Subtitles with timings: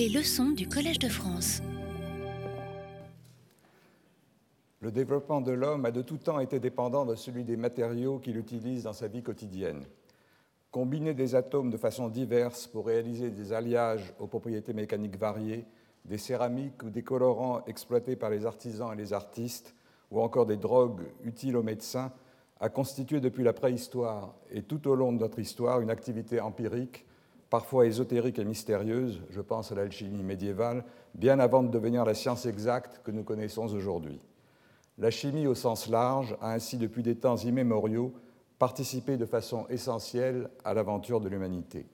[0.00, 1.60] Les leçons du Collège de France.
[4.80, 8.38] Le développement de l'homme a de tout temps été dépendant de celui des matériaux qu'il
[8.38, 9.84] utilise dans sa vie quotidienne.
[10.70, 15.66] Combiner des atomes de façon diverse pour réaliser des alliages aux propriétés mécaniques variées,
[16.06, 19.74] des céramiques ou des colorants exploités par les artisans et les artistes,
[20.10, 22.10] ou encore des drogues utiles aux médecins,
[22.58, 27.04] a constitué depuis la préhistoire et tout au long de notre histoire une activité empirique,
[27.50, 32.46] parfois ésotérique et mystérieuse, je pense à l'alchimie médiévale, bien avant de devenir la science
[32.46, 34.20] exacte que nous connaissons aujourd'hui.
[34.98, 38.14] La chimie au sens large a ainsi depuis des temps immémoriaux
[38.58, 41.86] participé de façon essentielle à l'aventure de l'humanité.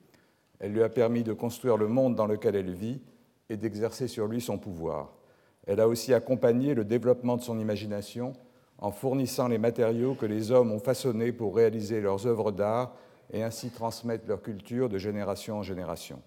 [0.59, 3.01] Elle lui a permis de construire le monde dans lequel elle vit
[3.49, 5.13] et d'exercer sur lui son pouvoir.
[5.65, 8.33] Elle a aussi accompagné le développement de son imagination
[8.79, 12.93] en fournissant les matériaux que les hommes ont façonnés pour réaliser leurs œuvres d'art
[13.31, 16.21] et ainsi transmettre leur culture de génération en génération.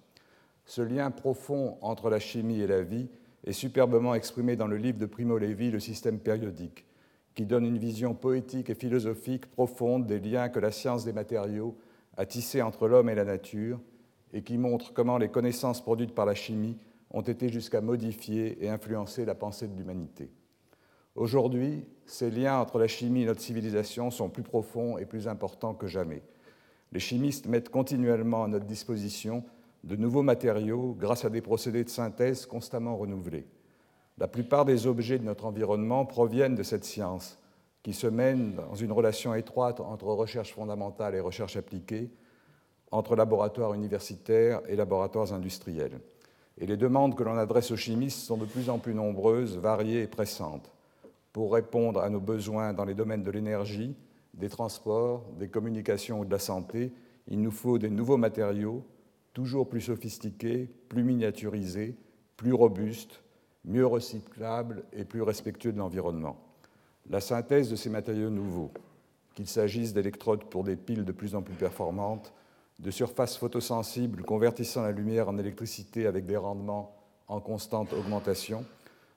[0.66, 3.08] Ce lien profond entre la chimie et la vie
[3.44, 6.84] est superbement exprimé dans le livre de Primo Levi, Le système périodique,
[7.34, 11.76] qui donne une vision poétique et philosophique profonde des liens que la science des matériaux
[12.16, 13.80] a tissés entre l'homme et la nature
[14.32, 16.76] et qui montre comment les connaissances produites par la chimie
[17.10, 20.30] ont été jusqu'à modifier et influencer la pensée de l'humanité.
[21.16, 25.74] Aujourd'hui, ces liens entre la chimie et notre civilisation sont plus profonds et plus importants
[25.74, 26.22] que jamais.
[26.92, 29.44] Les chimistes mettent continuellement à notre disposition
[29.84, 33.46] de nouveaux matériaux grâce à des procédés de synthèse constamment renouvelés.
[34.18, 37.38] La plupart des objets de notre environnement proviennent de cette science,
[37.82, 42.10] qui se mène dans une relation étroite entre recherche fondamentale et recherche appliquée,
[42.90, 46.00] entre laboratoires universitaires et laboratoires industriels.
[46.58, 50.02] Et les demandes que l'on adresse aux chimistes sont de plus en plus nombreuses, variées
[50.02, 50.70] et pressantes
[51.32, 53.94] pour répondre à nos besoins dans les domaines de l'énergie,
[54.34, 56.92] des transports, des communications ou de la santé,
[57.28, 58.84] il nous faut des nouveaux matériaux,
[59.32, 61.96] toujours plus sophistiqués, plus miniaturisés,
[62.36, 63.22] plus robustes,
[63.64, 66.36] mieux recyclables et plus respectueux de l'environnement.
[67.08, 68.72] La synthèse de ces matériaux nouveaux,
[69.34, 72.32] qu'il s'agisse d'électrodes pour des piles de plus en plus performantes,
[72.78, 76.96] de surfaces photosensibles convertissant la lumière en électricité avec des rendements
[77.28, 78.64] en constante augmentation,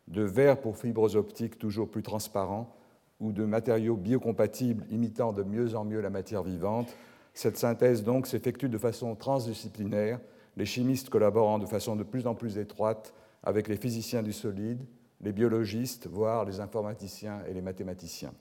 [0.07, 2.75] de verre pour fibres optiques toujours plus transparents
[3.23, 6.93] ou de matériaux biocompatibles imitant de mieux en mieux la matière vivante.
[7.33, 10.19] Cette synthèse donc s'effectue de façon transdisciplinaire,
[10.57, 14.85] les chimistes collaborant de façon de plus en plus étroite avec les physiciens du solide,
[15.21, 18.33] les biologistes, voire les informaticiens et les mathématiciens.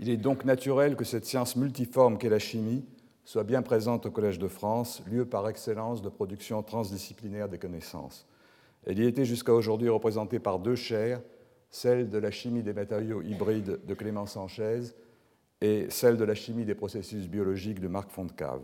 [0.00, 2.84] Il est donc naturel que cette science multiforme qu'est la chimie
[3.24, 8.26] soit bien présente au Collège de France, lieu par excellence de production transdisciplinaire des connaissances.
[8.86, 11.20] Elle y était jusqu'à aujourd'hui représentée par deux chaires,
[11.72, 14.94] celle de la chimie des matériaux hybrides de Clément Sanchez
[15.62, 18.62] et celle de la chimie des processus biologiques de Marc Fontcave.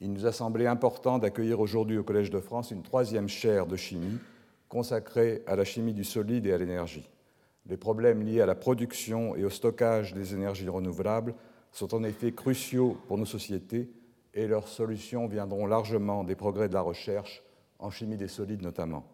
[0.00, 3.76] Il nous a semblé important d'accueillir aujourd'hui au Collège de France une troisième chaire de
[3.76, 4.18] chimie
[4.70, 7.08] consacrée à la chimie du solide et à l'énergie.
[7.66, 11.34] Les problèmes liés à la production et au stockage des énergies renouvelables
[11.72, 13.90] sont en effet cruciaux pour nos sociétés
[14.32, 17.42] et leurs solutions viendront largement des progrès de la recherche,
[17.78, 19.04] en chimie des solides notamment.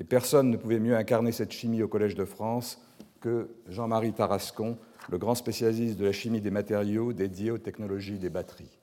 [0.00, 2.80] Et personne ne pouvait mieux incarner cette chimie au Collège de France
[3.20, 4.76] que Jean-Marie Tarascon,
[5.10, 8.78] le grand spécialiste de la chimie des matériaux dédié aux technologies des batteries.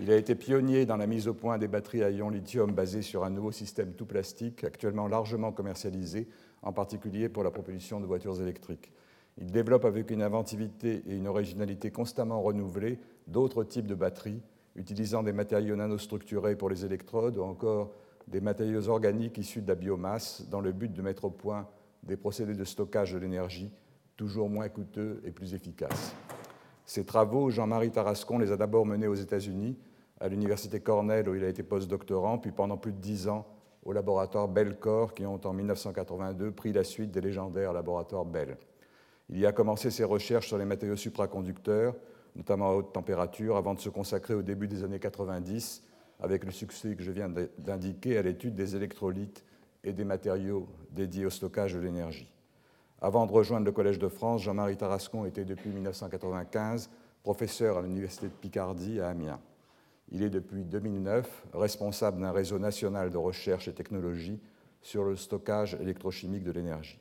[0.00, 3.02] Il a été pionnier dans la mise au point des batteries à ion lithium basées
[3.02, 6.28] sur un nouveau système tout plastique, actuellement largement commercialisé,
[6.62, 8.92] en particulier pour la propulsion de voitures électriques.
[9.38, 14.40] Il développe avec une inventivité et une originalité constamment renouvelées d'autres types de batteries,
[14.76, 17.92] utilisant des matériaux nanostructurés pour les électrodes ou encore
[18.28, 21.68] des matériaux organiques issus de la biomasse dans le but de mettre au point
[22.02, 23.72] des procédés de stockage de l'énergie
[24.16, 26.14] toujours moins coûteux et plus efficaces.
[26.84, 29.76] Ces travaux, Jean-Marie Tarascon les a d'abord menés aux États-Unis,
[30.20, 33.46] à l'université Cornell où il a été postdoctorant, puis pendant plus de dix ans
[33.84, 38.56] au laboratoire Bell-Core qui ont en 1982 pris la suite des légendaires laboratoires Bell.
[39.28, 41.94] Il y a commencé ses recherches sur les matériaux supraconducteurs,
[42.36, 45.82] notamment à haute température, avant de se consacrer au début des années 90
[46.20, 49.44] avec le succès que je viens d'indiquer à l'étude des électrolytes
[49.82, 52.32] et des matériaux dédiés au stockage de l'énergie.
[53.00, 56.88] Avant de rejoindre le Collège de France, Jean-Marie Tarascon était depuis 1995
[57.22, 59.40] professeur à l'Université de Picardie à Amiens.
[60.10, 64.38] Il est depuis 2009 responsable d'un réseau national de recherche et technologie
[64.82, 67.00] sur le stockage électrochimique de l'énergie.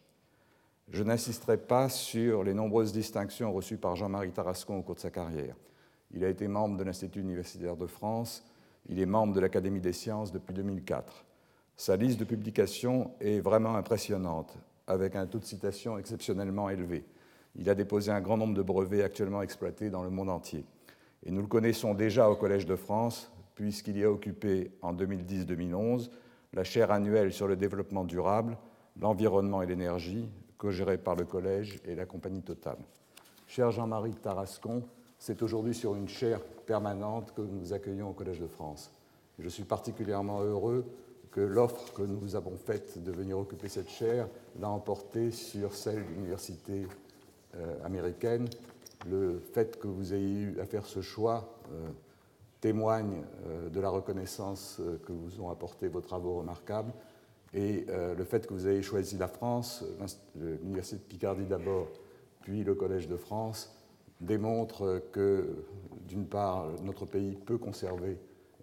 [0.89, 5.11] Je n'insisterai pas sur les nombreuses distinctions reçues par Jean-Marie Tarascon au cours de sa
[5.11, 5.55] carrière.
[6.11, 8.45] Il a été membre de l'Institut universitaire de France,
[8.89, 11.25] il est membre de l'Académie des sciences depuis 2004.
[11.75, 14.57] Sa liste de publications est vraiment impressionnante,
[14.87, 17.05] avec un taux de citation exceptionnellement élevé.
[17.55, 20.65] Il a déposé un grand nombre de brevets actuellement exploités dans le monde entier.
[21.25, 26.09] Et nous le connaissons déjà au Collège de France, puisqu'il y a occupé en 2010-2011
[26.53, 28.57] la chaire annuelle sur le développement durable,
[28.99, 32.77] l'environnement et l'énergie, co-gérée par le Collège et la compagnie Total.
[33.47, 34.83] Cher Jean-Marie Tarascon,
[35.23, 38.91] c'est aujourd'hui sur une chaire permanente que nous accueillons au Collège de France.
[39.39, 40.83] Je suis particulièrement heureux
[41.31, 44.27] que l'offre que nous vous avons faite de venir occuper cette chaire
[44.59, 46.85] l'a emporté sur celle de l'université
[47.55, 48.49] euh, américaine.
[49.09, 51.87] Le fait que vous ayez eu à faire ce choix euh,
[52.59, 56.91] témoigne euh, de la reconnaissance que vous ont apporté vos travaux remarquables
[57.53, 59.85] et le fait que vous ayez choisi la France,
[60.35, 61.87] l'université de Picardie d'abord,
[62.41, 63.82] puis le Collège de France,
[64.25, 65.65] démontre que,
[66.07, 68.17] d'une part, notre pays peut conserver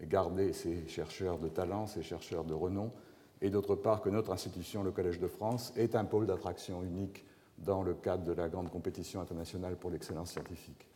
[0.07, 2.91] garder ces chercheurs de talent, ces chercheurs de renom,
[3.43, 7.25] et d'autre part que notre institution, le Collège de France, est un pôle d'attraction unique
[7.59, 10.87] dans le cadre de la grande compétition internationale pour l'excellence scientifique.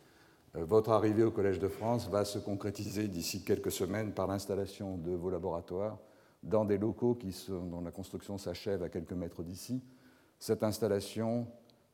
[0.55, 4.97] Euh, votre arrivée au Collège de France va se concrétiser d'ici quelques semaines par l'installation
[4.97, 5.97] de vos laboratoires
[6.43, 9.83] dans des locaux qui sont, dont la construction s'achève à quelques mètres d'ici.
[10.39, 11.47] Cette installation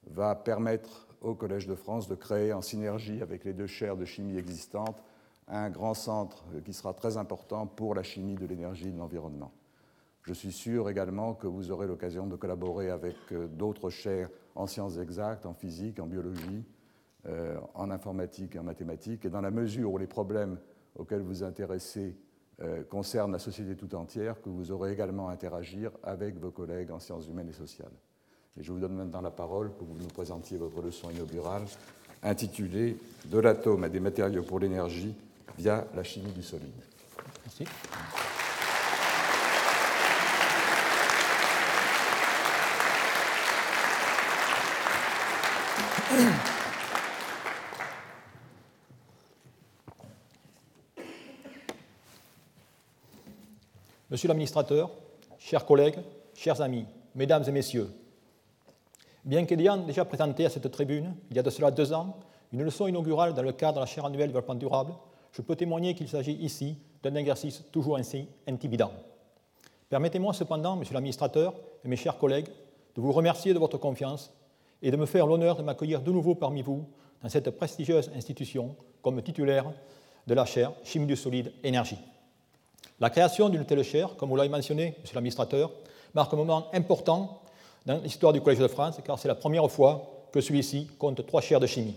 [0.08, 4.06] va permettre au Collège de France de créer en synergie avec les deux chaires de
[4.06, 5.04] chimie existantes
[5.48, 9.52] un grand centre qui sera très important pour la chimie de l'énergie et de l'environnement.
[10.24, 14.68] Je suis sûr également que vous aurez l'occasion de collaborer avec euh, d'autres chaires en
[14.68, 16.64] sciences exactes, en physique, en biologie,
[17.26, 19.26] euh, en informatique et en mathématiques.
[19.26, 20.60] Et dans la mesure où les problèmes
[20.96, 22.16] auxquels vous intéressez
[22.62, 26.92] euh, concernent la société tout entière, que vous aurez également à interagir avec vos collègues
[26.92, 27.94] en sciences humaines et sociales.
[28.60, 31.64] Et je vous donne maintenant la parole pour que vous nous présentiez votre leçon inaugurale
[32.24, 35.16] intitulée De l'atome à des matériaux pour l'énergie,
[35.58, 36.70] via la chimie du solide.
[37.46, 37.66] Merci.
[54.10, 54.92] Monsieur l'administrateur,
[55.40, 56.00] chers collègues,
[56.36, 57.90] chers amis, mesdames et messieurs,
[59.26, 62.18] bien qu'ayant déjà présenté à cette tribune, il y a de cela deux ans,
[62.54, 64.94] une leçon inaugurale dans le cadre de la chaire annuelle développement durable,
[65.32, 68.92] je peux témoigner qu'il s'agit ici d'un exercice toujours ainsi intimidant.
[69.90, 71.54] Permettez-moi cependant, monsieur l'administrateur
[71.84, 72.48] et mes chers collègues,
[72.96, 74.34] de vous remercier de votre confiance
[74.82, 76.86] et de me faire l'honneur de m'accueillir de nouveau parmi vous
[77.22, 79.72] dans cette prestigieuse institution comme titulaire
[80.28, 81.98] de la chaire Chimie du solide énergie.
[83.00, 85.72] La création d'une telle chaire, comme vous l'avez mentionné, monsieur l'administrateur,
[86.14, 87.42] marque un moment important
[87.86, 91.42] dans l'histoire du Collège de France, car c'est la première fois que celui-ci compte trois
[91.42, 91.96] chaires de chimie.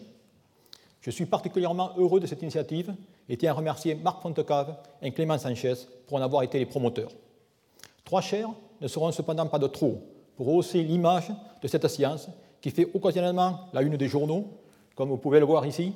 [1.00, 2.94] Je suis particulièrement heureux de cette initiative
[3.28, 5.74] et tiens à remercier Marc Fontecave et Clément Sanchez
[6.06, 7.10] pour en avoir été les promoteurs.
[8.04, 8.50] Trois chaires
[8.80, 10.02] ne seront cependant pas de trop
[10.36, 11.30] pour hausser l'image
[11.62, 12.28] de cette science
[12.60, 14.48] qui fait occasionnellement la une des journaux,
[14.94, 15.92] comme vous pouvez le voir ici,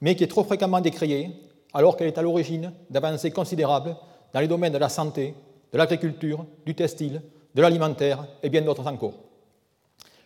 [0.00, 1.30] mais qui est trop fréquemment décriée
[1.72, 3.96] alors qu'elle est à l'origine d'avancées considérables
[4.32, 5.34] dans les domaines de la santé,
[5.72, 7.22] de l'agriculture, du textile,
[7.56, 9.14] de l'alimentaire et bien d'autres encore.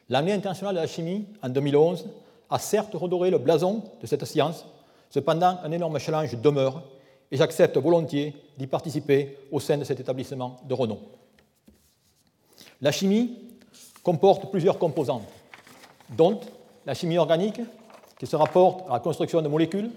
[0.08, 2.08] L'année internationale de la chimie, en 2011,
[2.50, 4.66] a certes redoré le blason de cette science,
[5.10, 6.82] cependant un énorme challenge demeure
[7.30, 10.98] et j'accepte volontiers d'y participer au sein de cet établissement de renom.
[12.80, 13.38] La chimie
[14.02, 15.28] comporte plusieurs composantes,
[16.16, 16.40] dont
[16.84, 17.60] la chimie organique,
[18.18, 19.92] qui se rapporte à la construction de molécules,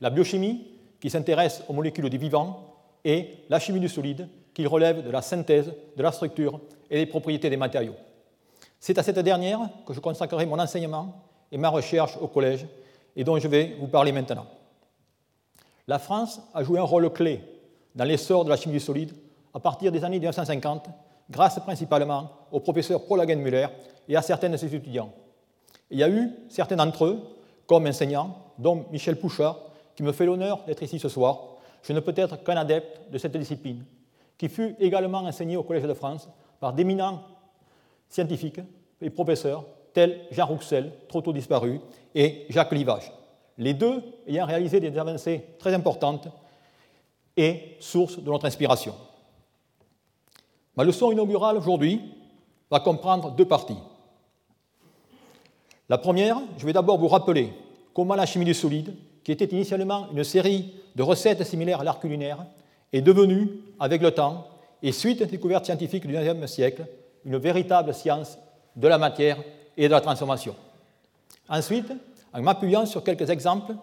[0.00, 0.66] la biochimie,
[1.00, 2.64] qui s'intéresse aux molécules du vivant,
[3.04, 6.58] et la chimie du solide, qui relève de la synthèse, de la structure
[6.90, 7.96] et des propriétés des matériaux.
[8.80, 12.66] C'est à cette dernière que je consacrerai mon enseignement et ma recherche au collège,
[13.16, 14.46] et dont je vais vous parler maintenant.
[15.86, 17.40] La France a joué un rôle clé
[17.94, 19.12] dans l'essor de la chimie du solide
[19.54, 20.88] à partir des années 1950,
[21.30, 23.66] grâce principalement au professeur Paul Hagenmüller
[24.08, 25.12] et à certains de ses étudiants.
[25.90, 27.20] il y a eu certains d'entre eux,
[27.66, 29.58] comme enseignants, dont Michel Pouchard,
[29.96, 31.40] qui me fait l'honneur d'être ici ce soir.
[31.82, 33.84] Je ne peux être qu'un adepte de cette discipline,
[34.36, 36.28] qui fut également enseignée au Collège de France
[36.60, 37.22] par d'éminents
[38.08, 38.60] scientifiques
[39.00, 41.80] et professeurs tels Jean Rouxel, trop tôt disparu,
[42.14, 43.12] et Jacques Livage.
[43.58, 46.28] Les deux ayant réalisé des avancées très importantes
[47.36, 48.94] et source de notre inspiration.
[50.76, 52.00] Ma leçon inaugurale aujourd'hui
[52.70, 53.78] va comprendre deux parties.
[55.88, 57.52] La première, je vais d'abord vous rappeler
[57.94, 61.98] comment la chimie du solide, qui était initialement une série de recettes similaires à l'art
[61.98, 62.46] culinaire,
[62.92, 64.46] est devenue, avec le temps,
[64.82, 66.86] et suite aux découvertes scientifiques du XIXe siècle,
[67.24, 68.38] une véritable science
[68.76, 69.38] de la matière
[69.76, 70.54] et de la transformation.
[71.48, 71.92] Ensuite,
[72.32, 73.74] en m'appuyant sur quelques exemples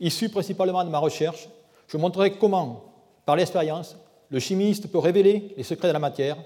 [0.00, 1.48] issus principalement de ma recherche,
[1.86, 2.84] je montrerai comment,
[3.24, 3.96] par l'expérience,
[4.30, 6.36] le chimiste peut révéler les secrets de la matière,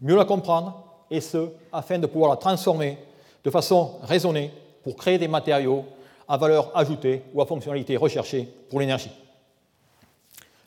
[0.00, 2.98] mieux la comprendre, et ce, afin de pouvoir la transformer
[3.44, 4.50] de façon raisonnée
[4.82, 5.84] pour créer des matériaux
[6.26, 9.10] à valeur ajoutée ou à fonctionnalité recherchée pour l'énergie.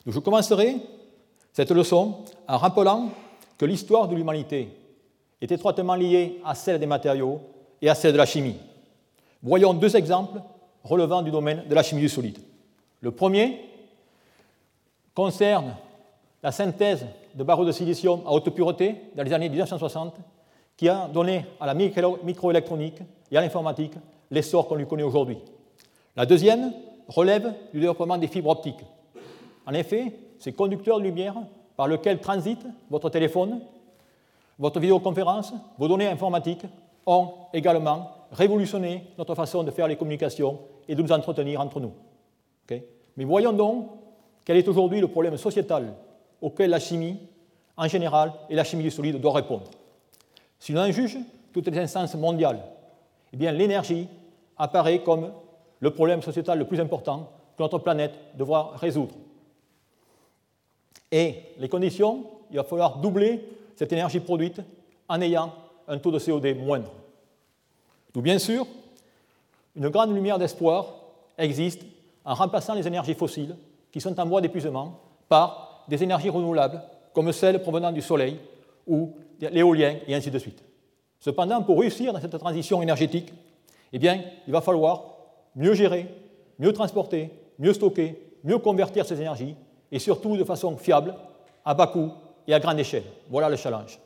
[0.06, 0.76] je commencerai
[1.56, 3.08] cette leçon en rappelant
[3.56, 4.68] que l'histoire de l'humanité
[5.40, 7.40] est étroitement liée à celle des matériaux
[7.80, 8.58] et à celle de la chimie.
[9.42, 10.42] Voyons deux exemples
[10.84, 12.36] relevant du domaine de la chimie du solide.
[13.00, 13.58] Le premier
[15.14, 15.74] concerne
[16.42, 20.14] la synthèse de barreaux de silicium à haute pureté dans les années 1960,
[20.76, 22.98] qui a donné à la microélectronique
[23.32, 23.94] et à l'informatique
[24.30, 25.38] l'essor qu'on lui connaît aujourd'hui.
[26.16, 26.74] La deuxième
[27.08, 28.84] relève du développement des fibres optiques.
[29.66, 31.34] En effet, ces conducteurs de lumière
[31.76, 33.60] par lesquels transitent votre téléphone,
[34.58, 36.64] votre vidéoconférence, vos données informatiques
[37.04, 40.58] ont également révolutionné notre façon de faire les communications
[40.88, 41.92] et de nous entretenir entre nous.
[42.70, 43.88] Mais voyons donc
[44.44, 45.94] quel est aujourd'hui le problème sociétal
[46.40, 47.18] auquel la chimie,
[47.76, 49.70] en général, et la chimie du solide doit répondre.
[50.58, 51.18] Si l'on en juge
[51.52, 52.60] toutes les instances mondiales,
[53.32, 54.06] eh bien l'énergie
[54.58, 55.32] apparaît comme
[55.80, 59.14] le problème sociétal le plus important que notre planète devra résoudre.
[61.12, 63.44] Et les conditions, il va falloir doubler
[63.76, 64.60] cette énergie produite
[65.08, 65.52] en ayant
[65.88, 66.92] un taux de CO2 moindre.
[68.12, 68.66] D'où bien sûr,
[69.76, 70.94] une grande lumière d'espoir
[71.38, 71.82] existe
[72.24, 73.54] en remplaçant les énergies fossiles
[73.92, 74.98] qui sont en voie d'épuisement
[75.28, 76.82] par des énergies renouvelables
[77.12, 78.38] comme celles provenant du soleil
[78.86, 80.62] ou l'éolien et ainsi de suite.
[81.20, 83.32] Cependant, pour réussir dans cette transition énergétique,
[83.92, 85.16] eh bien, il va falloir
[85.54, 86.06] mieux gérer,
[86.58, 89.56] mieux transporter, mieux stocker, mieux convertir ces énergies
[89.90, 91.14] et surtout de façon fiable,
[91.64, 92.10] à bas coût
[92.46, 93.04] et à grande échelle.
[93.28, 93.98] Voilà le challenge.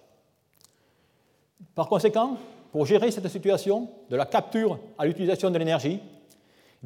[1.75, 2.37] Par conséquent,
[2.72, 6.00] pour gérer cette situation de la capture à l'utilisation de l'énergie,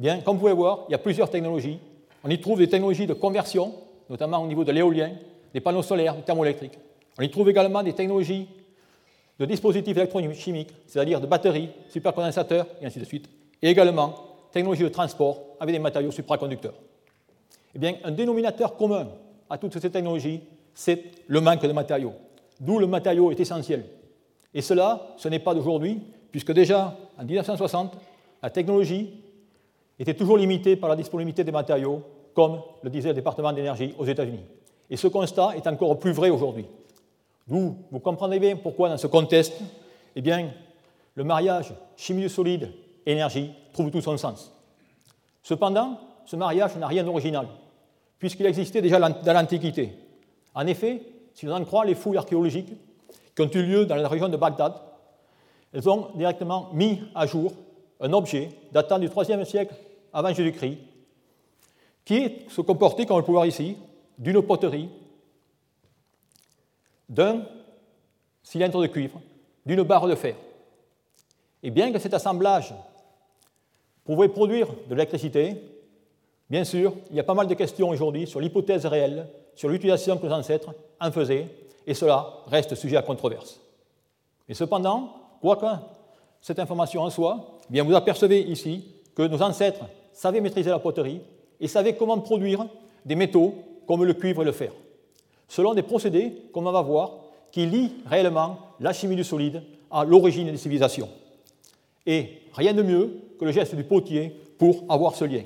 [0.03, 1.79] eh comme vous pouvez voir, il y a plusieurs technologies.
[2.23, 3.73] On y trouve des technologies de conversion,
[4.09, 5.11] notamment au niveau de l'éolien,
[5.53, 6.77] des panneaux solaires, du.
[7.17, 8.47] On y trouve également des technologies
[9.39, 13.29] de dispositifs électrochimiques, c'est-à-dire de batteries, supercondensateurs, et ainsi de suite.
[13.61, 14.15] Et également
[14.51, 16.75] technologies de transport avec des matériaux supraconducteurs.
[17.75, 19.09] Eh bien, un dénominateur commun
[19.49, 20.41] à toutes ces technologies,
[20.73, 22.13] c'est le manque de matériaux.
[22.59, 23.83] D'où le matériau est essentiel.
[24.53, 25.99] Et cela, ce n'est pas d'aujourd'hui,
[26.31, 27.97] puisque déjà en 1960,
[28.41, 29.13] la technologie
[29.99, 32.01] était toujours limitée par la disponibilité des matériaux,
[32.33, 34.43] comme le disait le département d'énergie aux États-Unis.
[34.89, 36.65] Et ce constat est encore plus vrai aujourd'hui.
[37.47, 39.53] D'où vous comprendrez bien pourquoi, dans ce contexte,
[40.15, 40.49] eh bien,
[41.13, 42.71] le mariage chimie solide
[43.05, 44.53] énergie trouve tout son sens.
[45.43, 47.47] Cependant, ce mariage n'a rien d'original
[48.19, 49.93] puisqu'il existait déjà dans l'Antiquité.
[50.53, 51.01] En effet,
[51.33, 52.73] si l'on en croit les fouilles archéologiques
[53.35, 54.73] qui ont eu lieu dans la région de Bagdad,
[55.73, 57.51] elles ont directement mis à jour
[57.99, 59.75] un objet datant du IIIe siècle
[60.13, 60.77] avant Jésus-Christ,
[62.05, 63.77] qui se comportait, comme on peut voir ici,
[64.17, 64.89] d'une poterie,
[67.09, 67.45] d'un
[68.41, 69.19] cylindre de cuivre,
[69.65, 70.35] d'une barre de fer.
[71.61, 72.73] Et bien que cet assemblage
[74.05, 75.57] pouvait produire de l'électricité,
[76.49, 80.17] Bien sûr, il y a pas mal de questions aujourd'hui sur l'hypothèse réelle, sur l'utilisation
[80.17, 81.47] que nos ancêtres en faisaient,
[81.87, 83.59] et cela reste sujet à controverse.
[84.47, 85.65] Mais cependant, quoi que
[86.41, 88.85] cette information en soit, eh bien vous apercevez ici
[89.15, 91.21] que nos ancêtres savaient maîtriser la poterie
[91.59, 92.65] et savaient comment produire
[93.05, 93.55] des métaux
[93.87, 94.71] comme le cuivre et le fer,
[95.47, 97.11] selon des procédés, comme on va voir,
[97.51, 101.09] qui lient réellement la chimie du solide à l'origine des civilisations.
[102.05, 105.43] Et rien de mieux que le geste du potier pour avoir ce lien.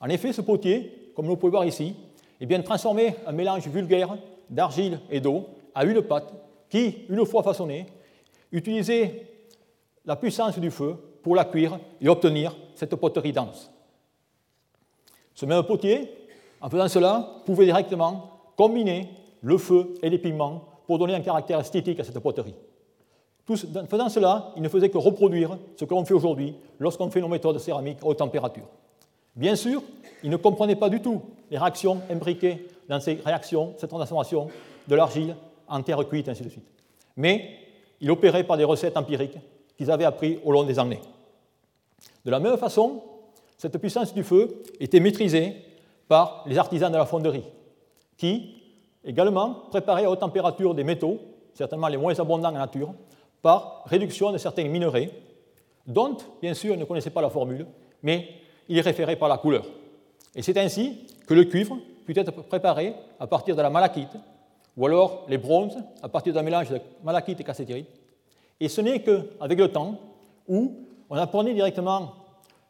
[0.00, 1.94] En effet, ce potier, comme vous pouvez voir ici,
[2.40, 4.16] est bien transformé un mélange vulgaire
[4.48, 6.32] d'argile et d'eau à une pâte
[6.68, 7.86] qui, une fois façonnée,
[8.52, 9.26] utilisait
[10.04, 13.70] la puissance du feu pour la cuire et obtenir cette poterie dense.
[15.34, 16.10] Ce même potier,
[16.60, 19.08] en faisant cela, pouvait directement combiner
[19.42, 22.54] le feu et les pigments pour donner un caractère esthétique à cette poterie.
[23.48, 27.20] en faisant cela, il ne faisait que reproduire ce que l'on fait aujourd'hui lorsqu'on fait
[27.20, 28.68] nos méthodes céramiques haute température.
[29.38, 29.84] Bien sûr,
[30.24, 34.48] il ne comprenait pas du tout les réactions imbriquées dans ces réactions, cette transformation
[34.88, 35.36] de l'argile
[35.68, 36.66] en terre cuite, ainsi de suite.
[37.16, 37.50] Mais
[38.00, 39.38] il opérait par des recettes empiriques
[39.76, 41.00] qu'ils avaient apprises au long des années.
[42.24, 43.00] De la même façon,
[43.56, 45.54] cette puissance du feu était maîtrisée
[46.08, 47.44] par les artisans de la fonderie,
[48.16, 48.56] qui
[49.04, 51.20] également préparaient à haute température des métaux,
[51.54, 52.92] certainement les moins abondants en nature,
[53.40, 55.12] par réduction de certains minerais,
[55.86, 57.66] dont, bien sûr, ils ne connaissaient pas la formule,
[58.02, 58.28] mais
[58.68, 59.64] il est référé par la couleur.
[60.34, 64.16] Et c'est ainsi que le cuivre peut être préparé à partir de la malachite,
[64.76, 67.88] ou alors les bronzes à partir d'un mélange de malachite et cassiterite.
[68.60, 69.98] Et ce n'est qu'avec le temps
[70.46, 70.74] où
[71.10, 72.14] on apprenait directement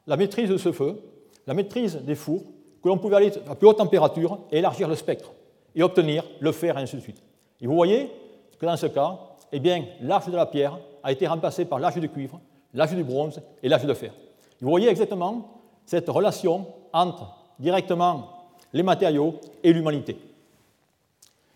[0.06, 1.00] la maîtrise de ce feu,
[1.46, 2.42] la maîtrise des fours,
[2.82, 5.32] que l'on pouvait aller à plus haute température et élargir le spectre
[5.74, 7.22] et obtenir le fer et ainsi de suite.
[7.60, 8.10] Et vous voyez
[8.58, 9.18] que dans ce cas,
[9.52, 12.40] eh bien, l'âge de la pierre a été remplacé par l'âge du cuivre,
[12.74, 14.12] l'âge du bronze et l'âge de fer.
[14.60, 15.57] vous voyez exactement
[15.88, 18.28] cette relation entre directement
[18.74, 20.18] les matériaux et l'humanité.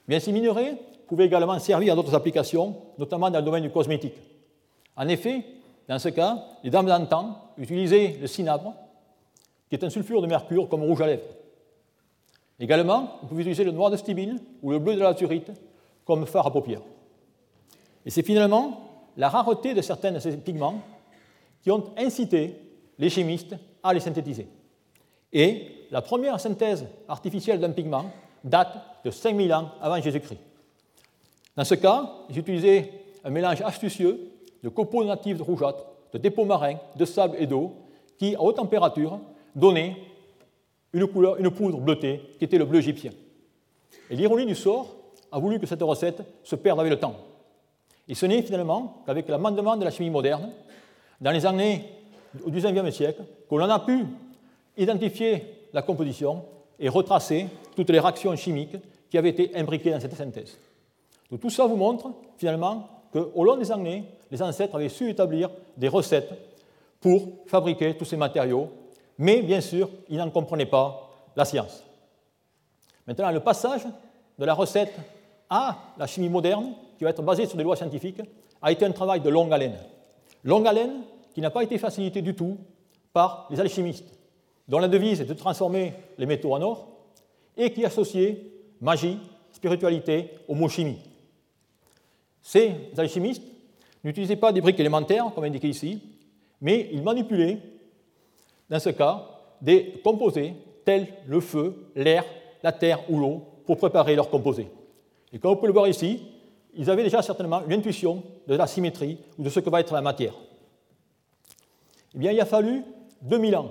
[0.09, 4.15] Bien, ces minerais pouvait également servir à d'autres applications, notamment dans le domaine du cosmétique.
[4.97, 5.45] En effet,
[5.87, 8.73] dans ce cas, les dames d'antan utilisaient le cinabre,
[9.69, 11.29] qui est un sulfure de mercure, comme rouge à lèvres.
[12.59, 15.51] Également, on pouvait utiliser le noir de stibine ou le bleu de la laturite
[16.07, 16.81] comme phare à paupières.
[18.07, 18.81] Et c'est finalement
[19.19, 20.81] la rareté de certains de ces pigments
[21.62, 22.57] qui ont incité
[22.99, 24.47] les chimistes à les synthétiser.
[25.33, 28.11] Et la première synthèse artificielle d'un pigment
[28.45, 30.39] date de 5000 ans avant Jésus-Christ.
[31.57, 32.91] Dans ce cas, ils utilisaient
[33.25, 34.19] un mélange astucieux
[34.62, 37.75] de copeaux natifs de rougeâtre, de dépôts marins, de sable et d'eau,
[38.19, 39.19] qui, à haute température,
[39.55, 39.97] donnait
[40.93, 43.12] une, couleur, une poudre bleutée qui était le bleu égyptien.
[44.11, 44.95] Et l'ironie du sort
[45.31, 47.17] a voulu que cette recette se perde avec le temps.
[48.09, 50.51] Et ce n'est finalement qu'avec l'amendement de la chimie moderne,
[51.21, 51.85] dans les années
[52.45, 54.05] au XIXe siècle, qu'on a pu
[54.77, 56.45] identifier la composition
[56.79, 57.47] et retracer
[57.77, 58.77] toutes les réactions chimiques
[59.11, 60.59] qui avaient été imbriquées dans cette synthèse.
[61.41, 65.89] Tout ça vous montre finalement qu'au long des années, les ancêtres avaient su établir des
[65.89, 66.33] recettes
[67.01, 68.71] pour fabriquer tous ces matériaux,
[69.19, 71.85] mais bien sûr, ils n'en comprenaient pas la science.
[73.07, 73.83] Maintenant, le passage
[74.39, 74.95] de la recette
[75.51, 78.23] à la chimie moderne, qui va être basée sur des lois scientifiques,
[78.61, 79.77] a été un travail de longue haleine.
[80.45, 81.03] Longue haleine
[81.35, 82.59] qui n'a pas été facilité du tout
[83.12, 84.19] par les alchimistes,
[84.69, 86.89] dont la devise est de transformer les métaux en or,
[87.57, 88.43] et qui associait
[88.81, 89.19] magie,
[89.53, 90.99] spiritualité au mot chimie.
[92.41, 93.43] Ces alchimistes
[94.03, 96.03] n'utilisaient pas des briques élémentaires, comme indiqué ici,
[96.61, 97.59] mais ils manipulaient,
[98.69, 99.29] dans ce cas,
[99.61, 102.25] des composés tels le feu, l'air,
[102.62, 104.69] la terre ou l'eau pour préparer leurs composés.
[105.33, 106.23] Et comme vous pouvez le voir ici,
[106.75, 109.93] ils avaient déjà certainement une intuition de la symétrie ou de ce que va être
[109.93, 110.35] la matière.
[112.14, 112.85] Eh bien, il a fallu
[113.23, 113.71] 2000 ans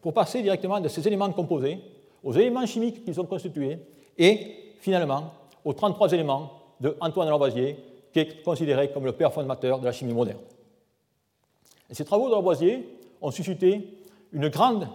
[0.00, 1.78] pour passer directement de ces éléments composés
[2.22, 3.78] aux éléments chimiques qu'ils ont constitués
[4.16, 5.32] et finalement
[5.64, 7.76] aux 33 éléments de Antoine Lavoisier,
[8.12, 10.38] qui est considéré comme le père fondateur de la chimie moderne.
[11.90, 12.88] Ces travaux de Lavoisier
[13.20, 13.98] ont suscité
[14.32, 14.86] une grande,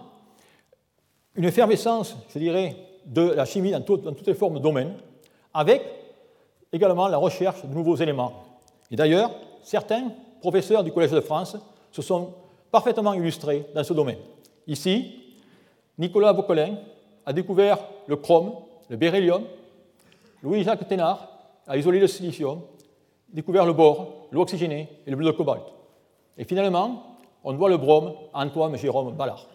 [1.34, 4.94] une effervescence, je dirais, de la chimie dans, dans toutes les formes de domaines,
[5.54, 5.82] avec
[6.72, 8.44] également la recherche de nouveaux éléments.
[8.90, 9.30] Et d'ailleurs,
[9.62, 11.56] certains professeurs du Collège de France
[11.92, 12.30] se sont
[12.70, 14.18] parfaitement illustrés dans ce domaine.
[14.66, 15.22] Ici,
[15.98, 16.76] Nicolas Vauquelin
[17.24, 18.52] a découvert le chrome,
[18.88, 19.44] le beryllium,
[20.42, 21.28] Louis-Jacques Thénard
[21.66, 22.60] a isolé le silicium,
[23.32, 25.64] découvert le bore, l'eau oxygénée et le bleu de cobalt.
[26.38, 29.46] Et finalement, on doit le brome à Antoine Jérôme Ballard.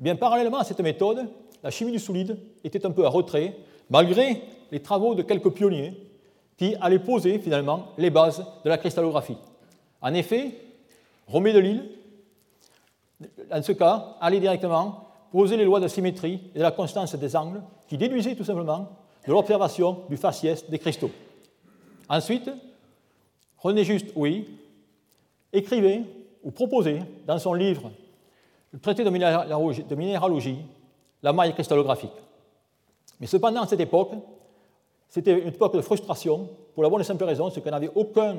[0.00, 1.28] Eh bien, parallèlement à cette méthode,
[1.62, 3.56] la chimie du solide était un peu à retrait,
[3.88, 5.96] malgré les travaux de quelques pionniers
[6.56, 9.36] qui allaient poser finalement les bases de la cristallographie.
[10.00, 10.52] En effet,
[11.32, 11.88] Romé de Lille,
[13.50, 17.34] dans ce cas, allait directement poser les lois de symétrie et de la constance des
[17.34, 18.90] angles qui déduisaient tout simplement
[19.26, 21.10] de l'observation du faciès des cristaux.
[22.06, 22.50] Ensuite,
[23.56, 24.46] René Juste oui
[25.54, 26.02] écrivait
[26.42, 27.90] ou proposait dans son livre
[28.70, 30.58] le traité de minéralogie,
[31.22, 32.12] la maille cristallographique.
[33.20, 34.12] Mais cependant, à cette époque,
[35.08, 38.36] c'était une époque de frustration pour la bonne et simple raison, c'est qu'on n'avait aucun,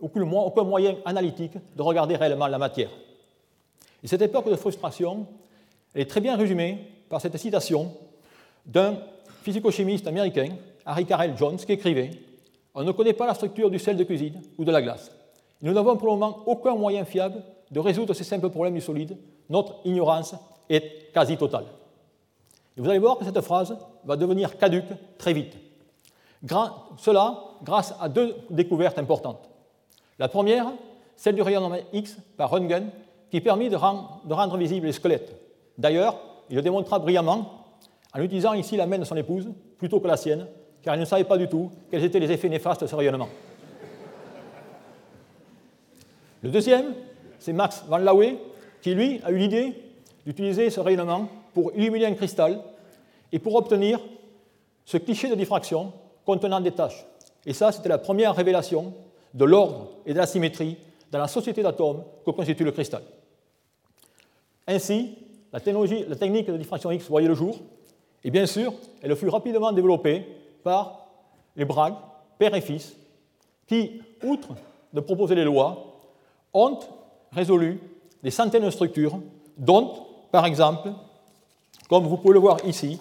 [0.00, 2.90] aucun moyen analytique de regarder réellement la matière.
[4.02, 5.26] Et cette époque de frustration
[5.94, 7.92] est très bien résumée par cette citation
[8.66, 8.96] d'un
[9.42, 10.48] physico-chimiste américain,
[10.84, 12.10] Harry Carell Jones, qui écrivait
[12.74, 15.10] On ne connaît pas la structure du sel de cuisine ou de la glace.
[15.62, 19.16] Nous n'avons pour le moment aucun moyen fiable de résoudre ces simples problèmes du solide.
[19.48, 20.34] Notre ignorance
[20.68, 21.64] est quasi totale.
[22.76, 25.56] Vous allez voir que cette phrase va devenir caduque très vite.
[26.98, 29.48] cela grâce à deux découvertes importantes.
[30.18, 30.66] La première,
[31.16, 32.90] celle du rayonnement X par Röntgen,
[33.30, 35.34] qui permet de rendre, de rendre visibles les squelettes.
[35.76, 36.18] D'ailleurs,
[36.50, 37.64] il le démontra brillamment
[38.14, 40.46] en utilisant ici la main de son épouse plutôt que la sienne,
[40.82, 43.28] car il ne savait pas du tout quels étaient les effets néfastes de ce rayonnement.
[46.42, 46.94] Le deuxième,
[47.38, 48.38] c'est Max Van Laue,
[48.80, 49.74] qui lui a eu l'idée
[50.24, 52.60] d'utiliser ce rayonnement pour illuminer un cristal
[53.32, 54.00] et pour obtenir
[54.84, 55.92] ce cliché de diffraction
[56.24, 57.04] contenant des tâches.
[57.44, 58.94] Et ça, c'était la première révélation
[59.34, 60.76] de l'ordre et de la symétrie
[61.10, 63.02] dans la société d'atomes que constitue le cristal.
[64.66, 65.16] Ainsi,
[65.52, 67.58] la, technique de diffraction X voyait le jour,
[68.22, 70.26] et bien sûr, elle fut rapidement développée
[70.62, 71.08] par
[71.56, 71.94] les Bragg,
[72.38, 72.94] père et fils,
[73.66, 74.48] qui, outre
[74.92, 76.00] de proposer les lois,
[76.52, 76.78] ont
[77.32, 77.80] résolu
[78.22, 79.18] des centaines de structures,
[79.56, 80.90] dont, par exemple,
[81.88, 83.00] comme vous pouvez le voir ici,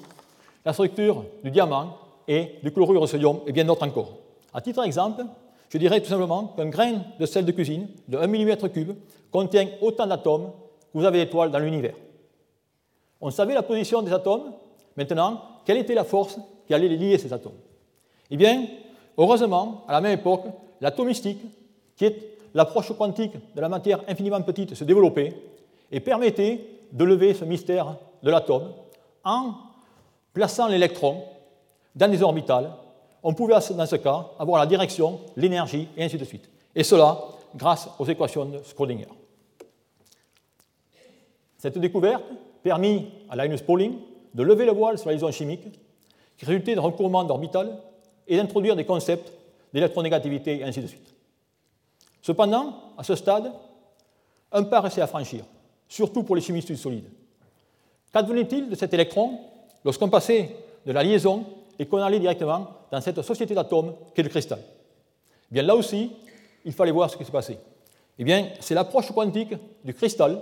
[0.63, 4.13] la structure du diamant et du chlorure de sodium et bien d'autres encore.
[4.53, 5.23] À titre d'exemple,
[5.69, 8.95] je dirais tout simplement qu'un grain de sel de cuisine de 1 mm3
[9.31, 10.51] contient autant d'atomes
[10.93, 11.95] que vous avez d'étoiles dans l'univers.
[13.19, 14.53] On savait la position des atomes.
[14.95, 17.57] Maintenant, quelle était la force qui allait les lier ces atomes?
[18.29, 18.65] Eh bien,
[19.17, 20.45] heureusement, à la même époque,
[20.79, 21.39] l'atomistique,
[21.95, 25.33] qui est l'approche quantique de la matière infiniment petite, se développait
[25.91, 28.71] et permettait de lever ce mystère de l'atome
[29.23, 29.53] en
[30.33, 31.23] plaçant l'électron
[31.95, 32.71] dans des orbitales.
[33.29, 36.49] On pouvait, dans ce cas, avoir la direction, l'énergie, et ainsi de suite.
[36.73, 39.09] Et cela grâce aux équations de Schrödinger.
[41.57, 42.23] Cette découverte
[42.63, 43.97] permit à Linus Pauling
[44.33, 45.65] de lever le voile sur la liaison chimique,
[46.37, 47.77] qui résultait d'un recouvrement d'orbital
[48.29, 49.33] et d'introduire des concepts
[49.73, 51.13] d'électronégativité et ainsi de suite.
[52.21, 53.51] Cependant, à ce stade,
[54.53, 55.43] un pas restait à franchir,
[55.89, 57.09] surtout pour les chimistes du solide.
[58.13, 59.37] Qu'advenait-il de cet électron
[59.83, 61.45] lorsqu'on passait de la liaison
[61.79, 66.11] et qu'on allait directement dans cette société d'atomes qu'est le cristal eh Bien là aussi,
[66.65, 67.57] il fallait voir ce qui s'est passé.
[68.19, 70.41] Eh bien, c'est l'approche quantique du cristal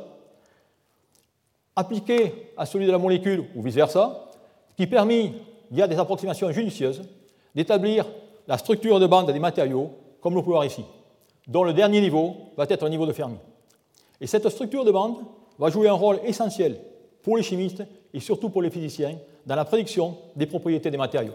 [1.75, 4.29] appliquée à celui de la molécule ou vice-versa,
[4.77, 5.33] qui permet,
[5.71, 7.03] via des approximations judicieuses,
[7.53, 8.05] d'établir
[8.47, 10.85] la structure de bande des matériaux, comme nous pouvons voir ici,
[11.47, 13.37] dont le dernier niveau va être un niveau de Fermi.
[14.21, 15.17] Et cette structure de bande
[15.59, 16.79] va jouer un rôle essentiel
[17.21, 21.33] pour les chimistes et surtout pour les physiciens dans la prédiction des propriétés des matériaux.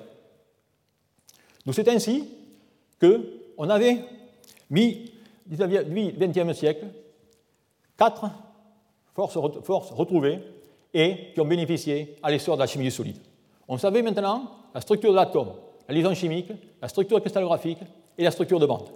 [1.73, 2.29] C'est ainsi
[3.01, 3.99] qu'on avait
[4.71, 5.13] mis,
[5.47, 6.87] du XXe siècle,
[7.97, 8.31] quatre
[9.15, 9.37] forces,
[9.93, 10.41] retrouvées
[10.93, 13.19] et qui ont bénéficié à l'essor de la chimie du solide.
[13.69, 15.53] On savait maintenant la structure de l'atome,
[15.89, 16.51] la liaison chimique,
[16.83, 17.79] la structure cristallographique
[18.19, 18.89] et la structure de bande.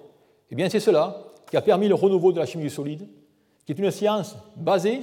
[0.50, 3.06] Eh bien, c'est cela qui a permis le renouveau de la chimie du solide,
[3.64, 5.02] qui est une science basée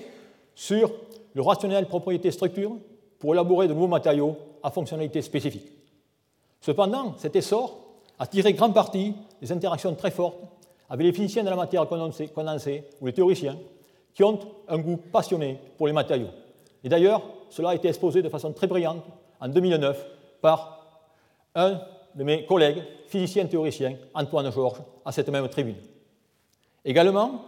[0.55, 0.91] sur
[1.33, 2.73] le rationnel propriété-structure
[3.21, 5.71] pour élaborer de nouveaux matériaux à fonctionnalité spécifique.
[6.59, 7.77] Cependant, cet essor
[8.19, 10.39] a tiré grande partie des interactions très fortes
[10.89, 13.57] avec les physiciens de la matière condensée, ou les théoriciens
[14.13, 16.27] qui ont un goût passionné pour les matériaux.
[16.83, 19.03] Et d'ailleurs, cela a été exposé de façon très brillante
[19.39, 20.05] en 2009
[20.41, 20.87] par
[21.55, 21.79] un
[22.15, 25.77] de mes collègues, physicien théoricien, Antoine Georges, à cette même tribune.
[26.83, 27.45] Également,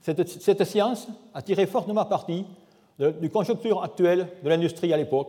[0.00, 2.44] cette, cette science a tiré fortement parti
[2.98, 5.28] du conjoncture actuelle de l'industrie à l'époque,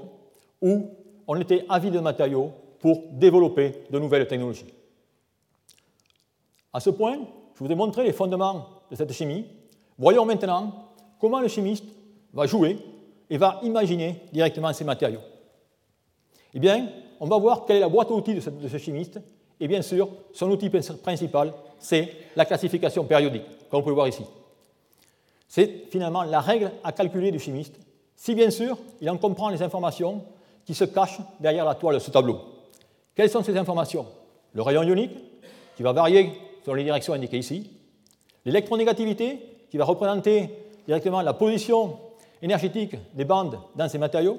[0.61, 0.89] où
[1.27, 4.73] on était avide de matériaux pour développer de nouvelles technologies.
[6.73, 7.17] À ce point,
[7.55, 9.45] je vous ai montré les fondements de cette chimie.
[9.97, 11.85] Voyons maintenant comment le chimiste
[12.33, 12.77] va jouer
[13.29, 15.21] et va imaginer directement ces matériaux.
[16.53, 16.87] Eh bien,
[17.19, 19.19] on va voir quelle est la boîte à outils de ce, chimiste.
[19.59, 24.23] Et bien sûr, son outil principal, c'est la classification périodique, comme vous pouvez voir ici.
[25.49, 27.75] C'est finalement la règle à calculer du chimiste,
[28.15, 30.23] si bien sûr il en comprend les informations
[30.63, 32.39] qui se cachent derrière la toile de ce tableau.
[33.15, 34.05] Quelles sont ces informations?
[34.53, 35.17] Le rayon ionique,
[35.75, 36.31] qui va varier
[36.63, 37.71] selon les directions indiquées ici,
[38.45, 39.39] l'électronégativité,
[39.71, 40.49] qui va représenter
[40.85, 41.97] directement la position
[42.41, 44.37] énergétique des bandes dans ces matériaux,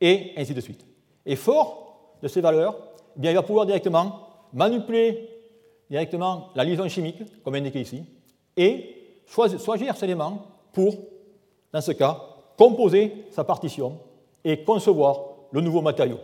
[0.00, 0.84] et ainsi de suite.
[1.26, 2.76] Et fort de ces valeurs,
[3.16, 4.20] eh bien, il va pouvoir directement
[4.52, 5.28] manipuler
[5.90, 8.02] directement la liaison chimique, comme indiqué ici,
[8.56, 8.95] et
[9.26, 10.94] choisir ces éléments pour,
[11.72, 12.20] dans ce cas,
[12.56, 13.98] composer sa partition
[14.44, 15.20] et concevoir
[15.52, 16.18] le nouveau matériau.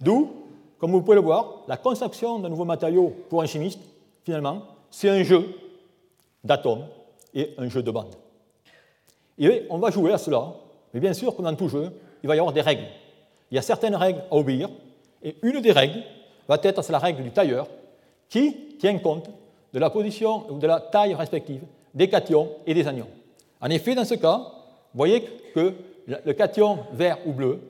[0.00, 0.30] D'où,
[0.78, 3.80] comme vous pouvez le voir, la conception d'un nouveau matériau pour un chimiste,
[4.24, 5.54] finalement, c'est un jeu
[6.42, 6.86] d'atomes
[7.34, 8.14] et un jeu de bandes.
[9.38, 10.52] Et on va jouer à cela,
[10.92, 11.90] mais bien sûr, comme dans tout jeu,
[12.22, 12.86] il va y avoir des règles.
[13.50, 14.68] Il y a certaines règles à obéir,
[15.22, 16.02] et une des règles
[16.48, 17.68] va être la règle du tailleur,
[18.28, 19.28] qui tient compte
[19.72, 21.62] de la position ou de la taille respective
[21.94, 23.08] des cations et des anions.
[23.60, 25.22] En effet, dans ce cas, vous voyez
[25.54, 25.74] que
[26.06, 27.60] le cation vert ou bleu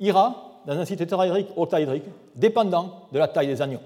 [0.00, 3.80] ira dans un site tétraédrique ou octaédrique dépendant de la taille des anions.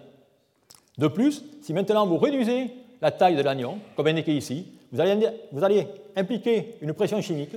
[0.97, 5.29] De plus, si maintenant vous réduisez la taille de l'anion, comme indiqué ici, vous allez,
[5.53, 7.57] vous allez, impliquer une pression chimique